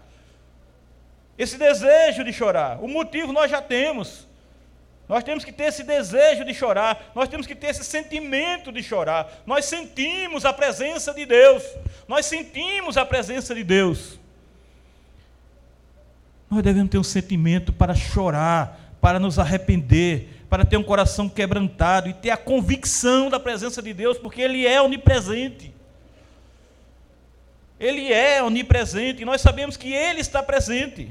Esse 1.37 1.59
desejo 1.59 2.23
de 2.23 2.33
chorar. 2.33 2.83
O 2.83 2.89
motivo 2.89 3.33
nós 3.33 3.51
já 3.51 3.61
temos. 3.61 4.27
Nós 5.09 5.23
temos 5.23 5.45
que 5.45 5.53
ter 5.53 5.65
esse 5.65 5.83
desejo 5.83 6.45
de 6.45 6.55
chorar, 6.55 7.13
nós 7.15 7.29
temos 7.29 7.47
que 7.47 7.55
ter 7.55 7.69
esse 7.69 7.85
sentimento 7.85 8.73
de 8.73 8.83
chorar. 8.83 9.43
Nós 9.45 9.67
sentimos 9.67 10.47
a 10.47 10.53
presença 10.53 11.13
de 11.13 11.27
Deus, 11.27 11.63
nós 12.09 12.25
sentimos 12.25 12.97
a 12.97 13.05
presença 13.05 13.55
de 13.55 13.63
Deus. 13.63 14.19
Nós 16.51 16.63
devemos 16.63 16.91
ter 16.91 16.99
um 16.99 17.05
sentimento 17.05 17.73
para 17.73 17.95
chorar, 17.95 18.97
para 19.01 19.19
nos 19.19 19.39
arrepender, 19.39 20.29
para 20.49 20.65
ter 20.65 20.79
um 20.79 20.83
coração 20.83 21.29
quebrantado 21.29 22.09
e 22.09 22.15
ter 22.15 22.31
a 22.31 22.37
convicção 22.37 23.29
da 23.29 23.39
presença 23.39 23.83
de 23.83 23.93
Deus, 23.93 24.17
porque 24.17 24.41
Ele 24.41 24.67
é 24.67 24.81
onipresente. 24.81 25.75
Ele 27.79 28.11
é 28.11 28.43
onipresente 28.43 29.21
e 29.21 29.25
nós 29.25 29.43
sabemos 29.43 29.77
que 29.77 29.93
Ele 29.93 30.21
está 30.21 30.43
presente. 30.43 31.11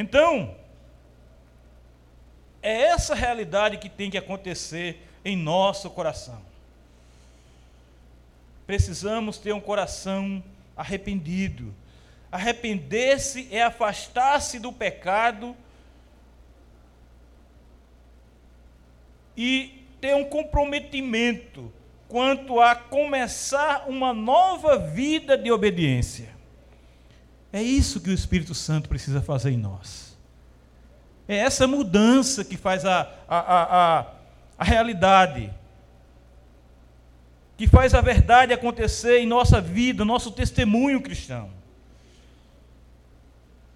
Então, 0.00 0.56
é 2.62 2.84
essa 2.84 3.14
realidade 3.14 3.76
que 3.76 3.90
tem 3.90 4.10
que 4.10 4.16
acontecer 4.16 5.06
em 5.22 5.36
nosso 5.36 5.90
coração. 5.90 6.40
Precisamos 8.66 9.36
ter 9.36 9.52
um 9.52 9.60
coração 9.60 10.42
arrependido. 10.74 11.74
Arrepender-se 12.32 13.54
é 13.54 13.62
afastar-se 13.62 14.58
do 14.58 14.72
pecado 14.72 15.54
e 19.36 19.84
ter 20.00 20.14
um 20.14 20.24
comprometimento 20.24 21.70
quanto 22.08 22.58
a 22.58 22.74
começar 22.74 23.86
uma 23.86 24.14
nova 24.14 24.78
vida 24.78 25.36
de 25.36 25.52
obediência. 25.52 26.39
É 27.52 27.62
isso 27.62 28.00
que 28.00 28.10
o 28.10 28.14
Espírito 28.14 28.54
Santo 28.54 28.88
precisa 28.88 29.20
fazer 29.20 29.50
em 29.50 29.56
nós. 29.56 30.16
É 31.26 31.36
essa 31.36 31.66
mudança 31.66 32.44
que 32.44 32.56
faz 32.56 32.84
a, 32.84 33.08
a, 33.28 33.38
a, 33.38 34.06
a, 34.58 34.64
realidade, 34.64 35.52
que 37.56 37.68
faz 37.68 37.94
a 37.94 38.00
verdade 38.00 38.52
acontecer 38.52 39.18
em 39.18 39.26
nossa 39.26 39.60
vida, 39.60 40.04
nosso 40.04 40.32
testemunho 40.32 41.00
cristão. 41.00 41.50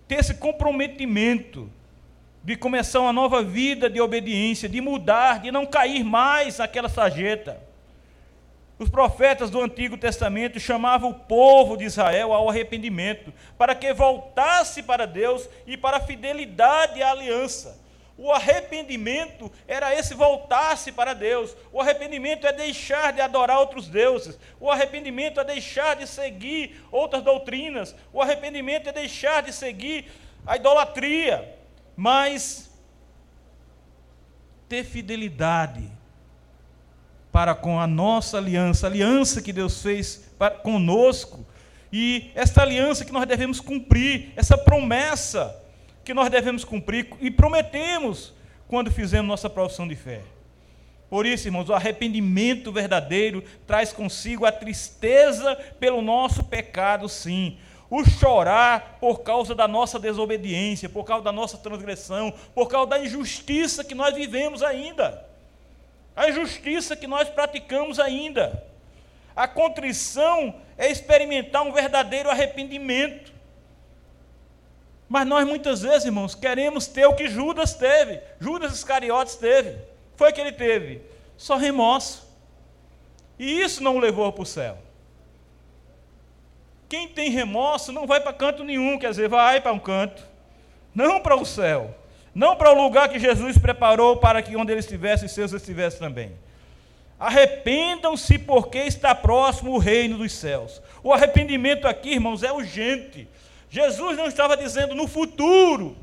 Ter 0.06 0.16
esse 0.16 0.34
comprometimento 0.34 1.70
de 2.42 2.56
começar 2.56 3.00
uma 3.00 3.12
nova 3.12 3.42
vida 3.42 3.88
de 3.88 4.00
obediência, 4.00 4.68
de 4.68 4.80
mudar, 4.80 5.40
de 5.40 5.50
não 5.50 5.64
cair 5.64 6.04
mais 6.04 6.58
naquela 6.58 6.88
sarjeta. 6.88 7.60
Os 8.78 8.88
profetas 8.88 9.50
do 9.50 9.60
Antigo 9.60 9.96
Testamento 9.96 10.58
chamavam 10.58 11.10
o 11.10 11.14
povo 11.14 11.76
de 11.76 11.84
Israel 11.84 12.32
ao 12.32 12.48
arrependimento, 12.48 13.32
para 13.56 13.74
que 13.74 13.92
voltasse 13.92 14.82
para 14.82 15.06
Deus 15.06 15.48
e 15.66 15.76
para 15.76 15.98
a 15.98 16.00
fidelidade 16.00 17.02
à 17.02 17.12
aliança. 17.12 17.84
O 18.16 18.30
arrependimento 18.30 19.50
era 19.66 19.94
esse 19.94 20.14
voltar-se 20.14 20.92
para 20.92 21.14
Deus. 21.14 21.56
O 21.72 21.80
arrependimento 21.80 22.46
é 22.46 22.52
deixar 22.52 23.12
de 23.12 23.20
adorar 23.20 23.58
outros 23.58 23.88
deuses. 23.88 24.38
O 24.60 24.70
arrependimento 24.70 25.40
é 25.40 25.44
deixar 25.44 25.96
de 25.96 26.06
seguir 26.06 26.84
outras 26.92 27.22
doutrinas. 27.22 27.94
O 28.12 28.22
arrependimento 28.22 28.88
é 28.88 28.92
deixar 28.92 29.42
de 29.42 29.52
seguir 29.52 30.10
a 30.46 30.56
idolatria. 30.56 31.58
Mas 31.96 32.70
ter 34.68 34.84
fidelidade 34.84 35.90
para 37.34 37.52
com 37.52 37.80
a 37.80 37.86
nossa 37.88 38.38
aliança, 38.38 38.86
a 38.86 38.90
aliança 38.90 39.42
que 39.42 39.52
Deus 39.52 39.82
fez 39.82 40.24
para, 40.38 40.52
conosco, 40.52 41.44
e 41.92 42.30
esta 42.32 42.62
aliança 42.62 43.04
que 43.04 43.10
nós 43.10 43.26
devemos 43.26 43.58
cumprir, 43.58 44.32
essa 44.36 44.56
promessa 44.56 45.60
que 46.04 46.14
nós 46.14 46.30
devemos 46.30 46.64
cumprir 46.64 47.08
e 47.20 47.32
prometemos 47.32 48.32
quando 48.68 48.88
fizemos 48.88 49.26
nossa 49.26 49.50
profissão 49.50 49.88
de 49.88 49.96
fé. 49.96 50.20
Por 51.10 51.26
isso, 51.26 51.48
irmãos, 51.48 51.68
o 51.68 51.74
arrependimento 51.74 52.70
verdadeiro 52.70 53.42
traz 53.66 53.92
consigo 53.92 54.46
a 54.46 54.52
tristeza 54.52 55.56
pelo 55.80 56.00
nosso 56.00 56.44
pecado, 56.44 57.08
sim. 57.08 57.58
O 57.90 58.04
chorar 58.04 58.98
por 59.00 59.24
causa 59.24 59.56
da 59.56 59.66
nossa 59.66 59.98
desobediência, 59.98 60.88
por 60.88 61.02
causa 61.02 61.24
da 61.24 61.32
nossa 61.32 61.58
transgressão, 61.58 62.32
por 62.54 62.68
causa 62.68 62.90
da 62.90 63.00
injustiça 63.00 63.82
que 63.82 63.92
nós 63.92 64.14
vivemos 64.14 64.62
ainda 64.62 65.33
a 66.16 66.28
injustiça 66.28 66.96
que 66.96 67.06
nós 67.06 67.28
praticamos 67.28 67.98
ainda. 67.98 68.64
A 69.34 69.48
contrição 69.48 70.54
é 70.78 70.90
experimentar 70.90 71.62
um 71.62 71.72
verdadeiro 71.72 72.30
arrependimento. 72.30 73.32
Mas 75.08 75.26
nós 75.26 75.46
muitas 75.46 75.82
vezes, 75.82 76.04
irmãos, 76.04 76.34
queremos 76.34 76.86
ter 76.86 77.06
o 77.06 77.14
que 77.14 77.28
Judas 77.28 77.74
teve. 77.74 78.20
Judas 78.40 78.72
Iscariotes 78.72 79.36
teve. 79.36 79.76
Foi 80.16 80.32
que 80.32 80.40
ele 80.40 80.52
teve? 80.52 81.02
Só 81.36 81.56
remorso. 81.56 82.24
E 83.38 83.60
isso 83.60 83.82
não 83.82 83.96
o 83.96 84.00
levou 84.00 84.32
para 84.32 84.42
o 84.42 84.46
céu. 84.46 84.78
Quem 86.88 87.08
tem 87.08 87.30
remorso 87.30 87.90
não 87.90 88.06
vai 88.06 88.20
para 88.20 88.32
canto 88.32 88.62
nenhum, 88.62 88.98
quer 88.98 89.10
dizer, 89.10 89.28
vai 89.28 89.60
para 89.60 89.72
um 89.72 89.78
canto, 89.80 90.22
não 90.94 91.20
para 91.20 91.34
o 91.34 91.44
céu 91.44 91.92
não 92.34 92.56
para 92.56 92.72
o 92.72 92.82
lugar 92.82 93.08
que 93.08 93.18
Jesus 93.18 93.56
preparou 93.56 94.16
para 94.16 94.42
que 94.42 94.56
onde 94.56 94.72
ele 94.72 94.80
estivesse, 94.80 95.28
seus 95.28 95.52
estivessem 95.52 96.00
também. 96.00 96.32
Arrependam-se, 97.18 98.38
porque 98.38 98.78
está 98.78 99.14
próximo 99.14 99.72
o 99.72 99.78
reino 99.78 100.18
dos 100.18 100.32
céus. 100.32 100.82
O 101.02 101.12
arrependimento 101.12 101.86
aqui, 101.86 102.14
irmãos, 102.14 102.42
é 102.42 102.52
urgente. 102.52 103.28
Jesus 103.70 104.16
não 104.16 104.26
estava 104.26 104.56
dizendo 104.56 104.94
no 104.94 105.06
futuro. 105.06 105.96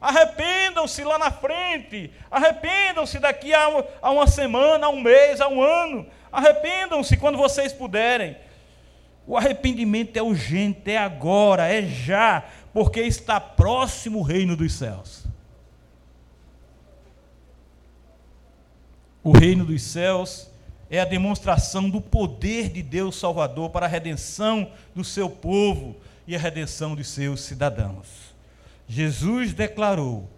Arrependam-se 0.00 1.02
lá 1.02 1.18
na 1.18 1.30
frente. 1.30 2.10
Arrependam-se 2.30 3.18
daqui 3.18 3.54
a, 3.54 3.84
a 4.02 4.10
uma 4.10 4.26
semana, 4.26 4.86
a 4.86 4.90
um 4.90 5.00
mês, 5.00 5.40
a 5.40 5.48
um 5.48 5.62
ano. 5.62 6.06
Arrependam-se 6.30 7.16
quando 7.16 7.38
vocês 7.38 7.72
puderem. 7.72 8.36
O 9.26 9.36
arrependimento 9.36 10.16
é 10.16 10.22
urgente, 10.22 10.90
é 10.90 10.98
agora, 10.98 11.66
é 11.66 11.82
já, 11.82 12.44
porque 12.72 13.00
está 13.00 13.38
próximo 13.38 14.18
o 14.18 14.22
reino 14.22 14.56
dos 14.56 14.72
céus. 14.72 15.29
O 19.22 19.32
reino 19.32 19.64
dos 19.66 19.82
céus 19.82 20.50
é 20.90 20.98
a 20.98 21.04
demonstração 21.04 21.90
do 21.90 22.00
poder 22.00 22.70
de 22.70 22.82
Deus 22.82 23.16
Salvador 23.18 23.70
para 23.70 23.86
a 23.86 23.88
redenção 23.88 24.72
do 24.94 25.04
seu 25.04 25.28
povo 25.28 25.96
e 26.26 26.34
a 26.34 26.38
redenção 26.38 26.94
dos 26.94 27.08
seus 27.08 27.42
cidadãos. 27.42 28.34
Jesus 28.88 29.52
declarou 29.52 30.28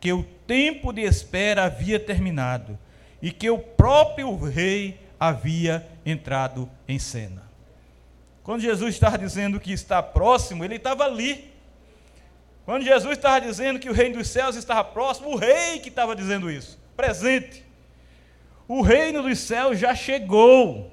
que 0.00 0.12
o 0.12 0.22
tempo 0.46 0.92
de 0.92 1.02
espera 1.02 1.64
havia 1.64 1.98
terminado 1.98 2.78
e 3.20 3.32
que 3.32 3.50
o 3.50 3.58
próprio 3.58 4.36
rei 4.36 5.00
havia 5.18 5.86
entrado 6.06 6.70
em 6.86 6.98
cena. 6.98 7.42
Quando 8.42 8.60
Jesus 8.60 8.94
estava 8.94 9.18
dizendo 9.18 9.58
que 9.58 9.72
está 9.72 10.02
próximo, 10.02 10.64
ele 10.64 10.76
estava 10.76 11.04
ali. 11.04 11.52
Quando 12.64 12.84
Jesus 12.84 13.16
estava 13.16 13.40
dizendo 13.40 13.78
que 13.78 13.90
o 13.90 13.92
reino 13.92 14.18
dos 14.18 14.28
céus 14.28 14.54
estava 14.56 14.84
próximo, 14.84 15.30
o 15.30 15.36
rei 15.36 15.80
que 15.80 15.88
estava 15.88 16.14
dizendo 16.14 16.50
isso, 16.50 16.78
presente. 16.96 17.64
O 18.66 18.80
reino 18.82 19.22
dos 19.22 19.38
céus 19.38 19.78
já 19.78 19.94
chegou. 19.94 20.90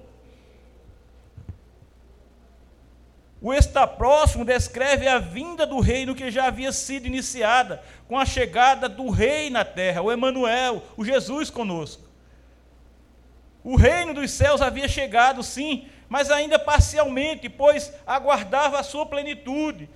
O 3.41 3.53
está 3.53 3.87
próximo 3.87 4.45
descreve 4.45 5.07
a 5.07 5.17
vinda 5.17 5.65
do 5.65 5.79
reino 5.79 6.13
que 6.13 6.29
já 6.29 6.45
havia 6.45 6.71
sido 6.71 7.07
iniciada 7.07 7.81
com 8.07 8.19
a 8.19 8.25
chegada 8.25 8.87
do 8.87 9.09
rei 9.09 9.49
na 9.49 9.65
terra, 9.65 10.01
o 10.01 10.11
Emanuel, 10.11 10.83
o 10.95 11.03
Jesus 11.03 11.49
conosco. 11.49 12.03
O 13.63 13.75
reino 13.75 14.13
dos 14.13 14.29
céus 14.31 14.61
havia 14.61 14.87
chegado, 14.87 15.41
sim, 15.41 15.87
mas 16.07 16.29
ainda 16.29 16.59
parcialmente, 16.59 17.49
pois 17.49 17.91
aguardava 18.05 18.79
a 18.79 18.83
sua 18.83 19.05
plenitude. 19.05 19.89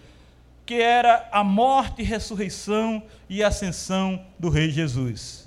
que 0.65 0.81
era 0.81 1.29
a 1.31 1.43
morte, 1.43 2.01
ressurreição 2.01 3.03
e 3.29 3.43
ascensão 3.43 4.25
do 4.39 4.49
Rei 4.49 4.71
Jesus. 4.71 5.44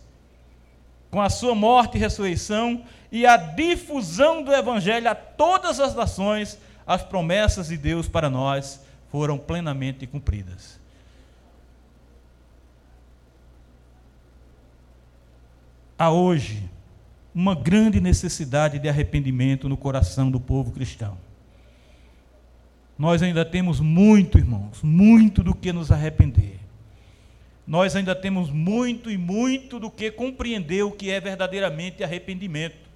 Com 1.10 1.20
a 1.20 1.30
sua 1.30 1.54
morte 1.54 1.96
e 1.96 2.00
ressurreição 2.00 2.84
e 3.10 3.26
a 3.26 3.36
difusão 3.36 4.42
do 4.42 4.52
Evangelho 4.52 5.08
a 5.08 5.14
todas 5.14 5.80
as 5.80 5.94
nações, 5.94 6.58
as 6.86 7.02
promessas 7.02 7.68
de 7.68 7.76
Deus 7.76 8.08
para 8.08 8.28
nós 8.28 8.80
foram 9.10 9.38
plenamente 9.38 10.06
cumpridas. 10.06 10.78
Há 15.98 16.10
hoje 16.10 16.68
uma 17.34 17.54
grande 17.54 18.00
necessidade 18.00 18.78
de 18.78 18.88
arrependimento 18.88 19.68
no 19.68 19.76
coração 19.76 20.30
do 20.30 20.38
povo 20.38 20.70
cristão. 20.70 21.18
Nós 22.98 23.22
ainda 23.22 23.44
temos 23.44 23.80
muito, 23.80 24.38
irmãos, 24.38 24.82
muito 24.82 25.42
do 25.42 25.54
que 25.54 25.72
nos 25.72 25.92
arrepender. 25.92 26.58
Nós 27.68 27.94
ainda 27.94 28.14
temos 28.14 28.48
muito 28.48 29.10
e 29.10 29.18
muito 29.18 29.78
do 29.78 29.90
que 29.90 30.10
compreender 30.10 30.84
o 30.84 30.90
que 30.90 31.10
é 31.10 31.20
verdadeiramente 31.20 32.02
arrependimento. 32.02 32.88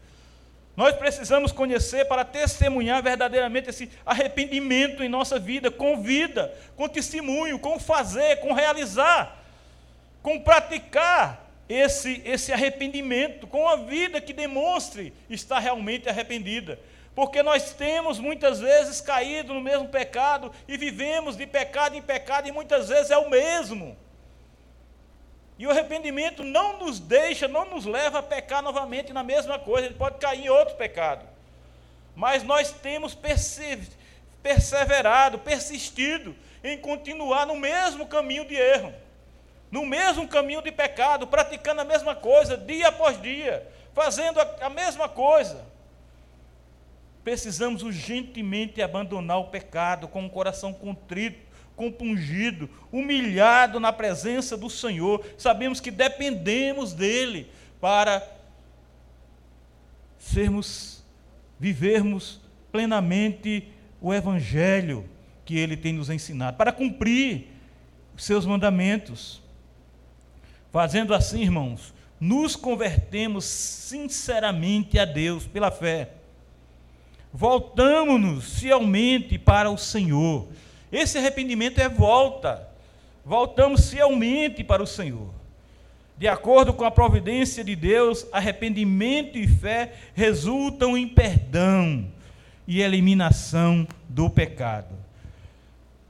Nós 0.74 0.96
precisamos 0.96 1.52
conhecer 1.52 2.06
para 2.06 2.24
testemunhar 2.24 3.02
verdadeiramente 3.02 3.68
esse 3.68 3.90
arrependimento 4.06 5.02
em 5.02 5.10
nossa 5.10 5.38
vida, 5.38 5.70
com 5.70 6.02
vida, 6.02 6.50
com 6.74 6.88
testemunho, 6.88 7.58
com 7.58 7.78
fazer, 7.78 8.36
com 8.36 8.54
realizar, 8.54 9.44
com 10.22 10.40
praticar 10.40 11.50
esse, 11.68 12.22
esse 12.24 12.50
arrependimento, 12.50 13.46
com 13.46 13.68
a 13.68 13.76
vida 13.76 14.22
que 14.22 14.32
demonstre 14.32 15.12
estar 15.28 15.58
realmente 15.58 16.08
arrependida. 16.08 16.80
Porque 17.14 17.42
nós 17.42 17.74
temos 17.74 18.18
muitas 18.18 18.58
vezes 18.58 19.02
caído 19.02 19.52
no 19.52 19.60
mesmo 19.60 19.88
pecado 19.88 20.50
e 20.66 20.78
vivemos 20.78 21.36
de 21.36 21.46
pecado 21.46 21.94
em 21.94 22.00
pecado 22.00 22.48
e 22.48 22.52
muitas 22.52 22.88
vezes 22.88 23.10
é 23.10 23.18
o 23.18 23.28
mesmo. 23.28 23.98
E 25.62 25.66
o 25.66 25.70
arrependimento 25.70 26.42
não 26.42 26.80
nos 26.80 26.98
deixa, 26.98 27.46
não 27.46 27.64
nos 27.64 27.86
leva 27.86 28.18
a 28.18 28.22
pecar 28.22 28.60
novamente 28.60 29.12
na 29.12 29.22
mesma 29.22 29.60
coisa, 29.60 29.86
ele 29.86 29.94
pode 29.94 30.18
cair 30.18 30.46
em 30.46 30.48
outro 30.48 30.74
pecado. 30.74 31.24
Mas 32.16 32.42
nós 32.42 32.72
temos 32.72 33.16
perseverado, 34.42 35.38
persistido 35.38 36.34
em 36.64 36.76
continuar 36.76 37.46
no 37.46 37.54
mesmo 37.54 38.08
caminho 38.08 38.44
de 38.44 38.56
erro, 38.56 38.92
no 39.70 39.86
mesmo 39.86 40.26
caminho 40.26 40.62
de 40.62 40.72
pecado, 40.72 41.28
praticando 41.28 41.80
a 41.80 41.84
mesma 41.84 42.16
coisa 42.16 42.56
dia 42.56 42.88
após 42.88 43.22
dia, 43.22 43.64
fazendo 43.94 44.40
a, 44.40 44.68
mesma 44.68 45.08
coisa. 45.08 45.64
Precisamos 47.22 47.84
urgentemente 47.84 48.82
abandonar 48.82 49.38
o 49.38 49.46
pecado 49.46 50.08
com 50.08 50.22
um 50.22 50.28
coração 50.28 50.72
contrito, 50.72 51.51
compungido, 51.76 52.68
humilhado 52.90 53.80
na 53.80 53.92
presença 53.92 54.56
do 54.56 54.68
Senhor. 54.68 55.24
Sabemos 55.36 55.80
que 55.80 55.90
dependemos 55.90 56.92
dele 56.92 57.50
para 57.80 58.26
sermos, 60.18 61.04
vivermos 61.58 62.40
plenamente 62.70 63.68
o 64.00 64.12
evangelho 64.12 65.04
que 65.44 65.58
ele 65.58 65.76
tem 65.76 65.92
nos 65.92 66.08
ensinado, 66.08 66.56
para 66.56 66.72
cumprir 66.72 67.48
os 68.16 68.24
seus 68.24 68.46
mandamentos. 68.46 69.42
Fazendo 70.70 71.12
assim, 71.14 71.42
irmãos, 71.42 71.92
nos 72.20 72.56
convertemos 72.56 73.44
sinceramente 73.44 74.98
a 74.98 75.04
Deus 75.04 75.46
pela 75.46 75.70
fé 75.70 76.12
voltamos-nos 77.32 78.58
fielmente 78.58 79.38
para 79.38 79.70
o 79.70 79.78
Senhor. 79.78 80.48
Esse 80.92 81.16
arrependimento 81.16 81.80
é 81.80 81.88
volta. 81.88 82.68
Voltamos 83.24 83.88
fielmente 83.88 84.62
para 84.62 84.82
o 84.82 84.86
Senhor. 84.86 85.30
De 86.18 86.28
acordo 86.28 86.74
com 86.74 86.84
a 86.84 86.90
providência 86.90 87.64
de 87.64 87.74
Deus, 87.74 88.26
arrependimento 88.30 89.38
e 89.38 89.48
fé 89.48 89.94
resultam 90.14 90.96
em 90.96 91.08
perdão 91.08 92.06
e 92.68 92.82
eliminação 92.82 93.88
do 94.08 94.28
pecado. 94.28 94.94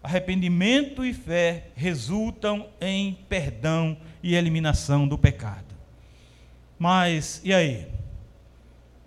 Arrependimento 0.02 1.04
e 1.04 1.14
fé 1.14 1.68
resultam 1.76 2.68
em 2.80 3.16
perdão 3.28 3.96
e 4.22 4.34
eliminação 4.34 5.06
do 5.06 5.16
pecado. 5.16 5.72
Mas 6.78 7.40
e 7.44 7.54
aí? 7.54 7.86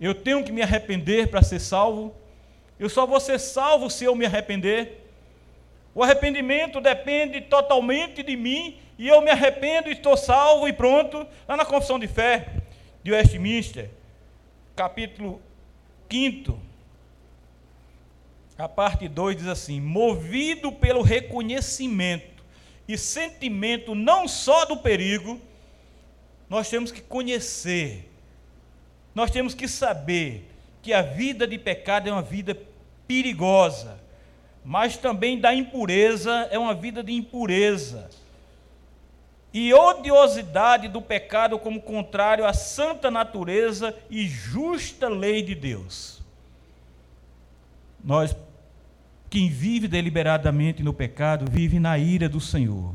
Eu 0.00 0.14
tenho 0.14 0.42
que 0.42 0.52
me 0.52 0.62
arrepender 0.62 1.28
para 1.28 1.42
ser 1.42 1.60
salvo. 1.60 2.14
Eu 2.80 2.88
só 2.88 3.06
vou 3.06 3.20
ser 3.20 3.38
salvo 3.38 3.90
se 3.90 4.04
eu 4.04 4.14
me 4.14 4.24
arrepender. 4.24 5.05
O 5.96 6.02
arrependimento 6.04 6.80
depende 6.80 7.40
totalmente 7.40 8.22
de 8.22 8.36
mim 8.36 8.78
e 8.96 9.08
eu 9.08 9.20
me 9.20 9.30
arrependo 9.30 9.88
estou 9.88 10.16
salvo 10.16 10.68
e 10.68 10.72
pronto. 10.72 11.26
Lá 11.48 11.56
na 11.56 11.64
Confissão 11.64 11.98
de 11.98 12.06
Fé 12.06 12.46
de 13.02 13.10
Westminster, 13.10 13.90
capítulo 14.76 15.42
5, 16.08 16.60
a 18.56 18.68
parte 18.68 19.08
2 19.08 19.38
diz 19.38 19.48
assim: 19.48 19.80
Movido 19.80 20.70
pelo 20.70 21.02
reconhecimento 21.02 22.44
e 22.86 22.96
sentimento 22.96 23.94
não 23.94 24.28
só 24.28 24.64
do 24.66 24.76
perigo, 24.76 25.40
nós 26.48 26.70
temos 26.70 26.92
que 26.92 27.00
conhecer 27.00 28.08
nós 29.16 29.30
temos 29.30 29.54
que 29.54 29.66
saber 29.66 30.46
que 30.82 30.92
a 30.92 31.00
vida 31.00 31.46
de 31.46 31.56
pecado 31.56 32.06
é 32.06 32.12
uma 32.12 32.20
vida 32.20 32.54
perigosa, 33.08 33.98
mas 34.66 34.96
também 34.96 35.38
da 35.38 35.54
impureza 35.54 36.48
é 36.50 36.58
uma 36.58 36.74
vida 36.74 37.00
de 37.00 37.12
impureza. 37.12 38.10
E 39.54 39.72
odiosidade 39.72 40.88
do 40.88 41.00
pecado 41.00 41.56
como 41.56 41.80
contrário 41.80 42.44
à 42.44 42.52
santa 42.52 43.08
natureza 43.08 43.96
e 44.10 44.26
justa 44.26 45.08
lei 45.08 45.40
de 45.40 45.54
Deus. 45.54 46.20
Nós, 48.04 48.36
quem 49.30 49.48
vive 49.48 49.86
deliberadamente 49.86 50.82
no 50.82 50.92
pecado, 50.92 51.48
vive 51.48 51.78
na 51.78 51.96
ira 51.96 52.28
do 52.28 52.40
Senhor. 52.40 52.92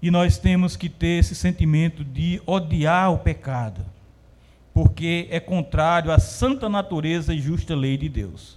E 0.00 0.10
nós 0.10 0.38
temos 0.38 0.76
que 0.76 0.88
ter 0.88 1.20
esse 1.20 1.34
sentimento 1.34 2.02
de 2.02 2.40
odiar 2.46 3.12
o 3.12 3.18
pecado 3.18 3.84
porque 4.76 5.26
é 5.30 5.40
contrário 5.40 6.12
à 6.12 6.18
santa 6.18 6.68
natureza 6.68 7.32
e 7.32 7.40
justa 7.40 7.74
lei 7.74 7.96
de 7.96 8.10
Deus. 8.10 8.55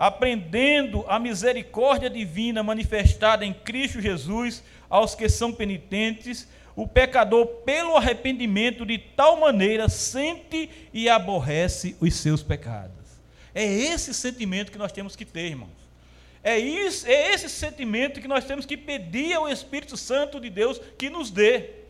Aprendendo 0.00 1.04
a 1.06 1.18
misericórdia 1.18 2.08
divina 2.08 2.62
manifestada 2.62 3.44
em 3.44 3.52
Cristo 3.52 4.00
Jesus 4.00 4.64
aos 4.88 5.14
que 5.14 5.28
são 5.28 5.52
penitentes, 5.52 6.48
o 6.74 6.88
pecador, 6.88 7.46
pelo 7.66 7.96
arrependimento, 7.96 8.86
de 8.86 8.96
tal 8.96 9.38
maneira 9.38 9.90
sente 9.90 10.70
e 10.94 11.06
aborrece 11.06 11.96
os 12.00 12.14
seus 12.14 12.42
pecados. 12.42 12.96
É 13.54 13.62
esse 13.62 14.14
sentimento 14.14 14.72
que 14.72 14.78
nós 14.78 14.90
temos 14.90 15.14
que 15.14 15.26
ter, 15.26 15.48
irmãos. 15.48 15.68
É, 16.42 16.58
isso, 16.58 17.06
é 17.06 17.34
esse 17.34 17.50
sentimento 17.50 18.22
que 18.22 18.28
nós 18.28 18.46
temos 18.46 18.64
que 18.64 18.78
pedir 18.78 19.34
ao 19.34 19.46
Espírito 19.46 19.98
Santo 19.98 20.40
de 20.40 20.48
Deus 20.48 20.80
que 20.96 21.10
nos 21.10 21.30
dê 21.30 21.80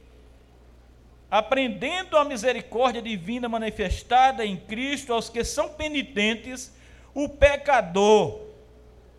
aprendendo 1.31 2.17
a 2.17 2.25
misericórdia 2.25 3.01
divina 3.01 3.49
manifestada 3.49 4.45
em 4.45 4.57
Cristo 4.57 5.13
aos 5.13 5.31
que 5.31 5.45
são 5.45 5.69
penitentes, 5.69 6.73
o 7.15 7.29
pecador, 7.29 8.41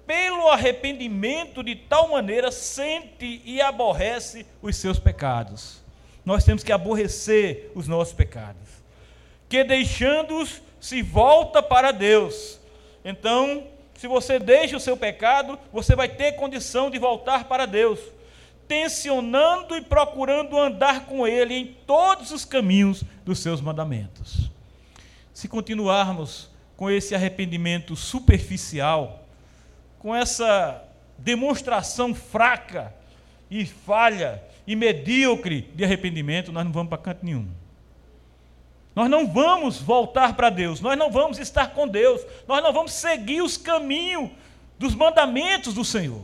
pelo 0.05 0.49
arrependimento 0.49 1.63
de 1.63 1.75
tal 1.75 2.09
maneira, 2.09 2.51
sente 2.51 3.41
e 3.45 3.61
aborrece 3.61 4.45
os 4.61 4.75
seus 4.75 4.99
pecados. 4.99 5.81
Nós 6.25 6.43
temos 6.43 6.63
que 6.63 6.71
aborrecer 6.71 7.71
os 7.73 7.87
nossos 7.87 8.13
pecados, 8.13 8.69
que 9.47 9.63
deixando-os 9.63 10.61
se 10.79 11.01
volta 11.01 11.61
para 11.61 11.91
Deus. 11.91 12.59
Então, 13.03 13.67
se 13.95 14.07
você 14.07 14.39
deixa 14.39 14.77
o 14.77 14.79
seu 14.79 14.97
pecado, 14.97 15.57
você 15.71 15.95
vai 15.95 16.09
ter 16.09 16.33
condição 16.33 16.89
de 16.89 16.97
voltar 16.97 17.45
para 17.45 17.65
Deus 17.65 17.99
tensionando 18.71 19.75
e 19.75 19.81
procurando 19.81 20.57
andar 20.57 21.05
com 21.05 21.27
Ele 21.27 21.53
em 21.53 21.65
todos 21.85 22.31
os 22.31 22.45
caminhos 22.45 23.03
dos 23.25 23.39
seus 23.39 23.59
mandamentos. 23.59 24.49
Se 25.33 25.49
continuarmos 25.49 26.49
com 26.81 26.89
esse 26.89 27.13
arrependimento 27.13 27.95
superficial, 27.95 29.23
com 29.99 30.15
essa 30.15 30.83
demonstração 31.15 32.15
fraca 32.15 32.91
e 33.51 33.67
falha 33.67 34.41
e 34.65 34.75
medíocre 34.75 35.69
de 35.75 35.83
arrependimento, 35.83 36.51
nós 36.51 36.65
não 36.65 36.71
vamos 36.71 36.89
para 36.89 36.97
canto 36.97 37.23
nenhum. 37.23 37.47
Nós 38.95 39.07
não 39.11 39.27
vamos 39.27 39.79
voltar 39.79 40.35
para 40.35 40.49
Deus, 40.49 40.81
nós 40.81 40.97
não 40.97 41.11
vamos 41.11 41.37
estar 41.37 41.67
com 41.67 41.87
Deus, 41.87 42.25
nós 42.47 42.63
não 42.63 42.73
vamos 42.73 42.93
seguir 42.93 43.43
os 43.43 43.57
caminhos 43.57 44.31
dos 44.79 44.95
mandamentos 44.95 45.75
do 45.75 45.85
Senhor. 45.85 46.23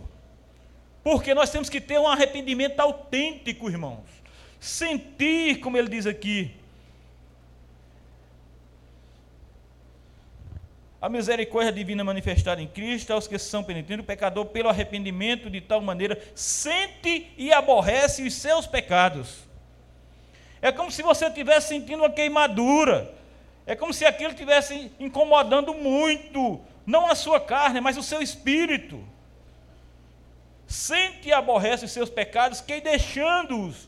Porque 1.03 1.35
nós 1.35 1.51
temos 1.51 1.69
que 1.69 1.79
ter 1.79 1.99
um 1.99 2.07
arrependimento 2.07 2.79
autêntico, 2.79 3.69
irmãos. 3.69 4.07
Sentir, 4.59 5.59
como 5.59 5.77
ele 5.77 5.87
diz 5.87 6.07
aqui, 6.07 6.56
a 10.99 11.07
misericórdia 11.07 11.71
divina 11.71 12.03
manifestada 12.03 12.61
em 12.61 12.67
Cristo 12.67 13.13
aos 13.13 13.27
que 13.27 13.37
são 13.37 13.63
penitentes, 13.63 14.03
o 14.03 14.07
pecador, 14.07 14.47
pelo 14.47 14.69
arrependimento, 14.69 15.49
de 15.49 15.61
tal 15.61 15.79
maneira, 15.79 16.19
sente 16.33 17.31
e 17.37 17.53
aborrece 17.53 18.23
os 18.23 18.33
seus 18.33 18.65
pecados. 18.65 19.47
É 20.59 20.71
como 20.71 20.91
se 20.91 21.03
você 21.03 21.27
estivesse 21.27 21.67
sentindo 21.67 22.01
uma 22.01 22.09
queimadura. 22.09 23.13
É 23.65 23.75
como 23.75 23.93
se 23.93 24.05
aquilo 24.05 24.31
estivesse 24.31 24.91
incomodando 24.99 25.73
muito, 25.73 26.59
não 26.85 27.05
a 27.05 27.13
sua 27.13 27.39
carne, 27.39 27.79
mas 27.79 27.95
o 27.95 28.01
seu 28.01 28.19
espírito. 28.21 29.03
Sente 30.65 31.27
e 31.27 31.33
aborrece 31.33 31.85
os 31.85 31.91
seus 31.91 32.09
pecados, 32.09 32.59
que 32.59 32.81
deixando-os, 32.81 33.87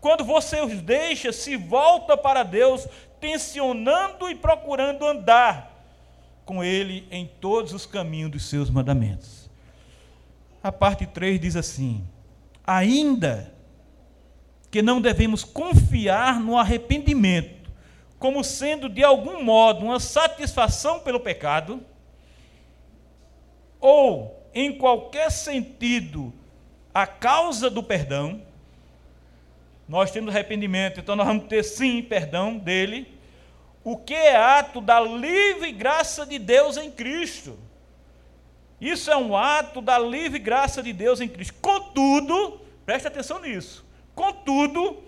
quando 0.00 0.24
você 0.24 0.60
os 0.60 0.80
deixa, 0.82 1.30
se 1.30 1.54
volta 1.54 2.16
para 2.16 2.42
Deus, 2.42 2.88
tensionando 3.20 4.28
e 4.28 4.34
procurando 4.34 5.06
andar 5.06 5.69
com 6.50 6.64
Ele 6.64 7.06
em 7.12 7.30
todos 7.40 7.72
os 7.72 7.86
caminhos 7.86 8.32
dos 8.32 8.46
seus 8.46 8.68
mandamentos. 8.68 9.48
A 10.60 10.72
parte 10.72 11.06
3 11.06 11.38
diz 11.38 11.54
assim: 11.54 12.04
ainda 12.66 13.54
que 14.68 14.82
não 14.82 15.00
devemos 15.00 15.44
confiar 15.44 16.40
no 16.40 16.58
arrependimento 16.58 17.70
como 18.18 18.42
sendo 18.42 18.88
de 18.88 19.04
algum 19.04 19.44
modo 19.44 19.84
uma 19.84 20.00
satisfação 20.00 20.98
pelo 20.98 21.20
pecado, 21.20 21.80
ou 23.78 24.44
em 24.52 24.76
qualquer 24.76 25.30
sentido 25.30 26.32
a 26.92 27.06
causa 27.06 27.70
do 27.70 27.80
perdão, 27.80 28.42
nós 29.88 30.10
temos 30.10 30.34
arrependimento, 30.34 30.98
então 30.98 31.14
nós 31.14 31.28
vamos 31.28 31.46
ter 31.46 31.62
sim 31.62 32.02
perdão 32.02 32.58
dele, 32.58 33.19
o 33.82 33.96
que 33.96 34.14
é 34.14 34.36
ato 34.36 34.80
da 34.80 35.00
livre 35.00 35.72
graça 35.72 36.26
de 36.26 36.38
Deus 36.38 36.76
em 36.76 36.90
Cristo. 36.90 37.58
Isso 38.80 39.10
é 39.10 39.16
um 39.16 39.36
ato 39.36 39.80
da 39.80 39.98
livre 39.98 40.38
graça 40.38 40.82
de 40.82 40.92
Deus 40.92 41.20
em 41.20 41.28
Cristo. 41.28 41.54
Contudo, 41.60 42.60
preste 42.84 43.06
atenção 43.06 43.40
nisso. 43.40 43.84
Contudo, 44.14 45.02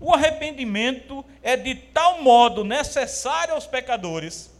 o 0.00 0.12
arrependimento 0.12 1.24
é 1.42 1.56
de 1.56 1.74
tal 1.74 2.22
modo 2.22 2.64
necessário 2.64 3.54
aos 3.54 3.66
pecadores 3.66 4.50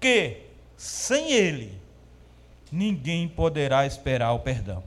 que, 0.00 0.42
sem 0.76 1.32
ele, 1.32 1.80
ninguém 2.70 3.28
poderá 3.28 3.86
esperar 3.86 4.32
o 4.32 4.40
perdão. 4.40 4.82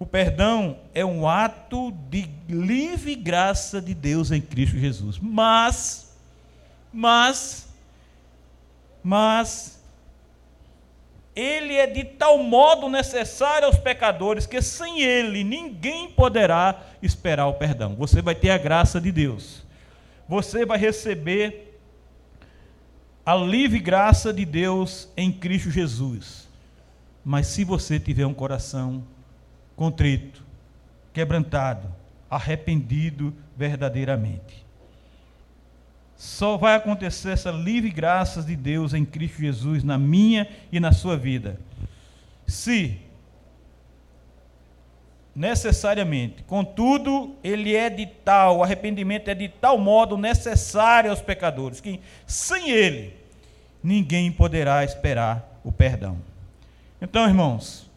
O 0.00 0.06
perdão 0.06 0.78
é 0.94 1.04
um 1.04 1.28
ato 1.28 1.92
de 2.08 2.26
livre 2.48 3.14
graça 3.14 3.82
de 3.82 3.92
Deus 3.92 4.30
em 4.30 4.40
Cristo 4.40 4.78
Jesus. 4.78 5.18
Mas, 5.18 6.16
mas, 6.90 7.68
mas, 9.02 9.78
ele 11.36 11.74
é 11.74 11.86
de 11.86 12.02
tal 12.02 12.38
modo 12.38 12.88
necessário 12.88 13.66
aos 13.66 13.78
pecadores 13.78 14.46
que 14.46 14.62
sem 14.62 15.02
ele 15.02 15.44
ninguém 15.44 16.10
poderá 16.10 16.80
esperar 17.02 17.46
o 17.48 17.54
perdão. 17.54 17.94
Você 17.94 18.22
vai 18.22 18.34
ter 18.34 18.52
a 18.52 18.58
graça 18.58 18.98
de 18.98 19.12
Deus. 19.12 19.62
Você 20.26 20.64
vai 20.64 20.78
receber 20.78 21.78
a 23.26 23.34
livre 23.34 23.78
graça 23.78 24.32
de 24.32 24.46
Deus 24.46 25.10
em 25.14 25.30
Cristo 25.30 25.70
Jesus. 25.70 26.48
Mas 27.22 27.48
se 27.48 27.64
você 27.64 28.00
tiver 28.00 28.24
um 28.24 28.32
coração 28.32 29.04
contrito, 29.80 30.44
quebrantado, 31.10 31.90
arrependido 32.28 33.32
verdadeiramente. 33.56 34.62
Só 36.18 36.58
vai 36.58 36.74
acontecer 36.74 37.30
essa 37.30 37.50
livre 37.50 37.88
graça 37.88 38.42
de 38.42 38.54
Deus 38.54 38.92
em 38.92 39.06
Cristo 39.06 39.40
Jesus 39.40 39.82
na 39.82 39.96
minha 39.96 40.46
e 40.70 40.78
na 40.78 40.92
sua 40.92 41.16
vida. 41.16 41.58
Se 42.46 43.00
necessariamente, 45.34 46.42
contudo, 46.42 47.34
ele 47.42 47.74
é 47.74 47.88
de 47.88 48.04
tal, 48.04 48.58
o 48.58 48.62
arrependimento 48.62 49.28
é 49.28 49.34
de 49.34 49.48
tal 49.48 49.78
modo 49.78 50.18
necessário 50.18 51.08
aos 51.08 51.22
pecadores 51.22 51.80
que 51.80 51.98
sem 52.26 52.70
ele 52.70 53.16
ninguém 53.82 54.30
poderá 54.30 54.84
esperar 54.84 55.58
o 55.64 55.72
perdão. 55.72 56.18
Então, 57.00 57.26
irmãos, 57.26 57.89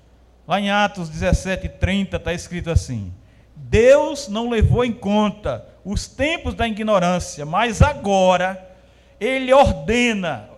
Lá 0.48 0.60
em 0.60 0.70
Atos 0.70 1.10
17, 1.10 1.70
30 1.70 2.18
está 2.18 2.34
escrito 2.34 2.70
assim: 2.70 3.14
Deus 3.56 4.28
não 4.28 4.50
levou 4.50 4.84
em 4.84 4.92
conta 4.92 5.66
os 5.86 6.08
tempos 6.08 6.54
da 6.54 6.68
ignorância, 6.68 7.46
mas 7.46 7.82
agora 7.82 8.76
Ele 9.20 9.54
ordena 9.54 10.50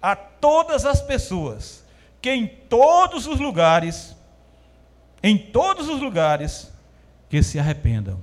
a 0.00 0.14
todas 0.14 0.84
as 0.84 1.00
pessoas 1.00 1.84
que 2.20 2.30
em 2.30 2.46
todos 2.46 3.26
os 3.26 3.38
lugares, 3.38 4.16
em 5.22 5.36
todos 5.36 5.88
os 5.88 6.00
lugares, 6.00 6.72
que 7.28 7.42
se 7.42 7.58
arrependam. 7.58 8.20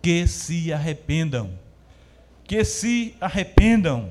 Que 0.00 0.26
se 0.26 0.72
arrependam. 0.72 1.58
Que 2.44 2.64
se 2.64 3.14
arrependam. 3.20 4.10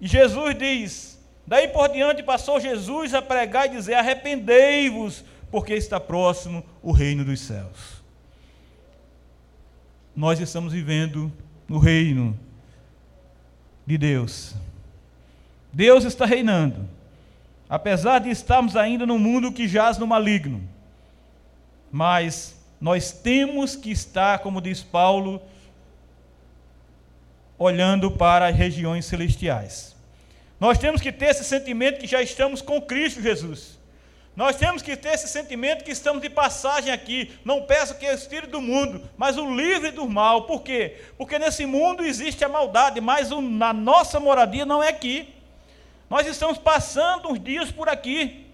E 0.00 0.06
Jesus 0.06 0.58
diz: 0.58 1.13
Daí 1.46 1.68
por 1.68 1.88
diante 1.88 2.22
passou 2.22 2.58
Jesus 2.58 3.12
a 3.12 3.20
pregar 3.20 3.66
e 3.66 3.76
dizer: 3.76 3.94
Arrependei-vos, 3.94 5.24
porque 5.50 5.74
está 5.74 6.00
próximo 6.00 6.64
o 6.82 6.90
reino 6.90 7.24
dos 7.24 7.40
céus. 7.40 8.02
Nós 10.16 10.40
estamos 10.40 10.72
vivendo 10.72 11.32
no 11.68 11.78
reino 11.78 12.38
de 13.86 13.98
Deus. 13.98 14.54
Deus 15.72 16.04
está 16.04 16.24
reinando, 16.24 16.88
apesar 17.68 18.20
de 18.20 18.30
estarmos 18.30 18.76
ainda 18.76 19.04
no 19.04 19.18
mundo 19.18 19.52
que 19.52 19.68
jaz 19.68 19.98
no 19.98 20.06
maligno. 20.06 20.62
Mas 21.90 22.56
nós 22.80 23.12
temos 23.12 23.76
que 23.76 23.90
estar, 23.90 24.38
como 24.38 24.60
diz 24.60 24.82
Paulo, 24.82 25.42
olhando 27.58 28.10
para 28.10 28.48
as 28.48 28.56
regiões 28.56 29.04
celestiais. 29.04 29.93
Nós 30.64 30.78
temos 30.78 31.02
que 31.02 31.12
ter 31.12 31.26
esse 31.26 31.44
sentimento 31.44 32.00
que 32.00 32.06
já 32.06 32.22
estamos 32.22 32.62
com 32.62 32.80
Cristo 32.80 33.20
Jesus. 33.20 33.78
Nós 34.34 34.56
temos 34.56 34.80
que 34.80 34.96
ter 34.96 35.10
esse 35.10 35.28
sentimento 35.28 35.84
que 35.84 35.90
estamos 35.90 36.22
de 36.22 36.30
passagem 36.30 36.90
aqui. 36.90 37.32
Não 37.44 37.64
peço 37.64 37.98
que 37.98 38.06
eu 38.06 38.14
estire 38.14 38.46
do 38.46 38.62
mundo, 38.62 39.02
mas 39.14 39.36
o 39.36 39.54
livre 39.54 39.90
do 39.90 40.08
mal. 40.08 40.46
Por 40.46 40.62
quê? 40.62 41.02
Porque 41.18 41.38
nesse 41.38 41.66
mundo 41.66 42.02
existe 42.02 42.42
a 42.46 42.48
maldade, 42.48 42.98
mas 42.98 43.30
o, 43.30 43.42
na 43.42 43.74
nossa 43.74 44.18
moradia 44.18 44.64
não 44.64 44.82
é 44.82 44.88
aqui. 44.88 45.34
Nós 46.08 46.26
estamos 46.26 46.56
passando 46.56 47.30
uns 47.30 47.38
dias 47.38 47.70
por 47.70 47.90
aqui. 47.90 48.46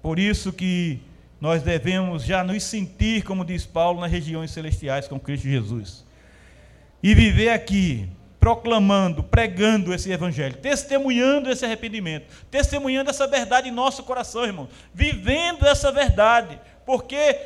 Por 0.00 0.18
isso 0.18 0.54
que 0.54 1.00
nós 1.38 1.62
devemos 1.62 2.24
já 2.24 2.42
nos 2.42 2.62
sentir, 2.62 3.24
como 3.24 3.44
diz 3.44 3.66
Paulo, 3.66 4.00
nas 4.00 4.10
regiões 4.10 4.52
celestiais 4.52 5.06
com 5.06 5.20
Cristo 5.20 5.46
Jesus. 5.46 6.02
E 7.02 7.14
viver 7.14 7.50
aqui 7.50 8.08
proclamando, 8.46 9.24
pregando 9.24 9.92
esse 9.92 10.12
evangelho, 10.12 10.54
testemunhando 10.58 11.50
esse 11.50 11.64
arrependimento, 11.64 12.32
testemunhando 12.48 13.10
essa 13.10 13.26
verdade 13.26 13.68
em 13.68 13.72
nosso 13.72 14.04
coração, 14.04 14.44
irmão, 14.44 14.68
vivendo 14.94 15.66
essa 15.66 15.90
verdade, 15.90 16.56
porque 16.84 17.40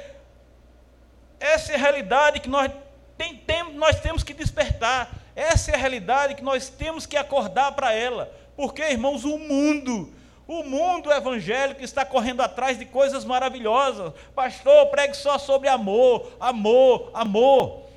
essa 1.41 1.73
é 1.73 1.77
a 1.77 1.79
realidade 1.79 2.41
que 2.41 2.51
nós, 2.51 2.71
tem, 3.17 3.35
tem, 3.35 3.73
nós 3.73 3.99
temos 3.99 4.23
que 4.23 4.35
despertar, 4.35 5.11
essa 5.35 5.71
é 5.71 5.75
a 5.75 5.79
realidade 5.79 6.35
que 6.35 6.45
nós 6.45 6.69
temos 6.69 7.07
que 7.07 7.17
acordar 7.17 7.73
para 7.73 7.95
ela, 7.95 8.31
porque, 8.55 8.83
irmãos, 8.83 9.25
o 9.25 9.39
mundo, 9.39 10.13
o 10.47 10.63
mundo 10.65 11.11
evangélico 11.11 11.83
está 11.83 12.05
correndo 12.05 12.43
atrás 12.43 12.79
de 12.79 12.85
coisas 12.85 13.25
maravilhosas. 13.25 14.13
Pastor, 14.35 14.89
pregue 14.89 15.17
só 15.17 15.39
sobre 15.39 15.67
amor, 15.67 16.31
amor, 16.39 17.11
amor 17.15 17.89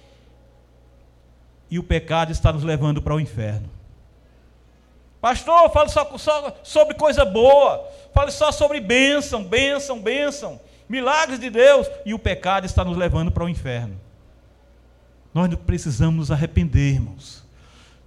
e 1.73 1.79
o 1.79 1.83
pecado 1.83 2.31
está 2.31 2.53
nos 2.53 2.61
levando 2.61 3.01
para 3.01 3.15
o 3.15 3.19
inferno. 3.19 3.67
Pastor, 5.19 5.71
fale 5.71 5.89
só, 5.89 6.17
só, 6.19 6.55
sobre 6.61 6.93
coisa 6.93 7.25
boa, 7.25 7.83
fale 8.13 8.29
só 8.29 8.51
sobre 8.51 8.79
bênção, 8.79 9.43
bênção, 9.43 9.99
bênção, 9.99 10.61
milagres 10.87 11.39
de 11.39 11.49
Deus, 11.49 11.89
e 12.05 12.13
o 12.13 12.19
pecado 12.19 12.67
está 12.67 12.85
nos 12.85 12.95
levando 12.95 13.31
para 13.31 13.43
o 13.43 13.49
inferno. 13.49 13.99
Nós 15.33 15.51
precisamos 15.65 16.15
nos 16.15 16.31
arrepender, 16.31 16.93
irmãos, 16.93 17.43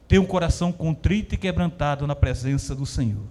ter 0.07 0.21
um 0.21 0.27
coração 0.27 0.71
contrito 0.71 1.35
e 1.35 1.39
quebrantado 1.39 2.07
na 2.07 2.15
presença 2.15 2.73
do 2.73 2.87
Senhor. 2.87 3.27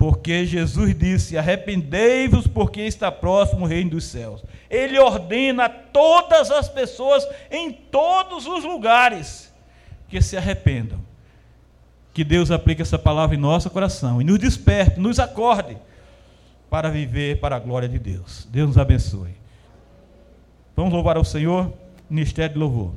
Porque 0.00 0.46
Jesus 0.46 0.98
disse: 0.98 1.36
Arrependei-vos, 1.36 2.46
porque 2.46 2.80
está 2.80 3.12
próximo 3.12 3.66
o 3.66 3.68
reino 3.68 3.90
dos 3.90 4.04
céus. 4.04 4.42
Ele 4.70 4.98
ordena 4.98 5.66
a 5.66 5.68
todas 5.68 6.50
as 6.50 6.70
pessoas 6.70 7.28
em 7.50 7.70
todos 7.70 8.46
os 8.46 8.64
lugares 8.64 9.52
que 10.08 10.22
se 10.22 10.38
arrependam. 10.38 10.98
Que 12.14 12.24
Deus 12.24 12.50
aplique 12.50 12.80
essa 12.80 12.98
palavra 12.98 13.36
em 13.36 13.38
nosso 13.38 13.68
coração 13.68 14.22
e 14.22 14.24
nos 14.24 14.38
desperte, 14.38 14.98
nos 14.98 15.18
acorde 15.20 15.76
para 16.70 16.88
viver 16.88 17.38
para 17.38 17.56
a 17.56 17.60
glória 17.60 17.86
de 17.88 17.98
Deus. 17.98 18.48
Deus 18.50 18.68
nos 18.68 18.78
abençoe. 18.78 19.34
Vamos 20.74 20.94
louvar 20.94 21.18
ao 21.18 21.24
Senhor, 21.24 21.70
ministério 22.08 22.54
de 22.54 22.58
louvor. 22.58 22.92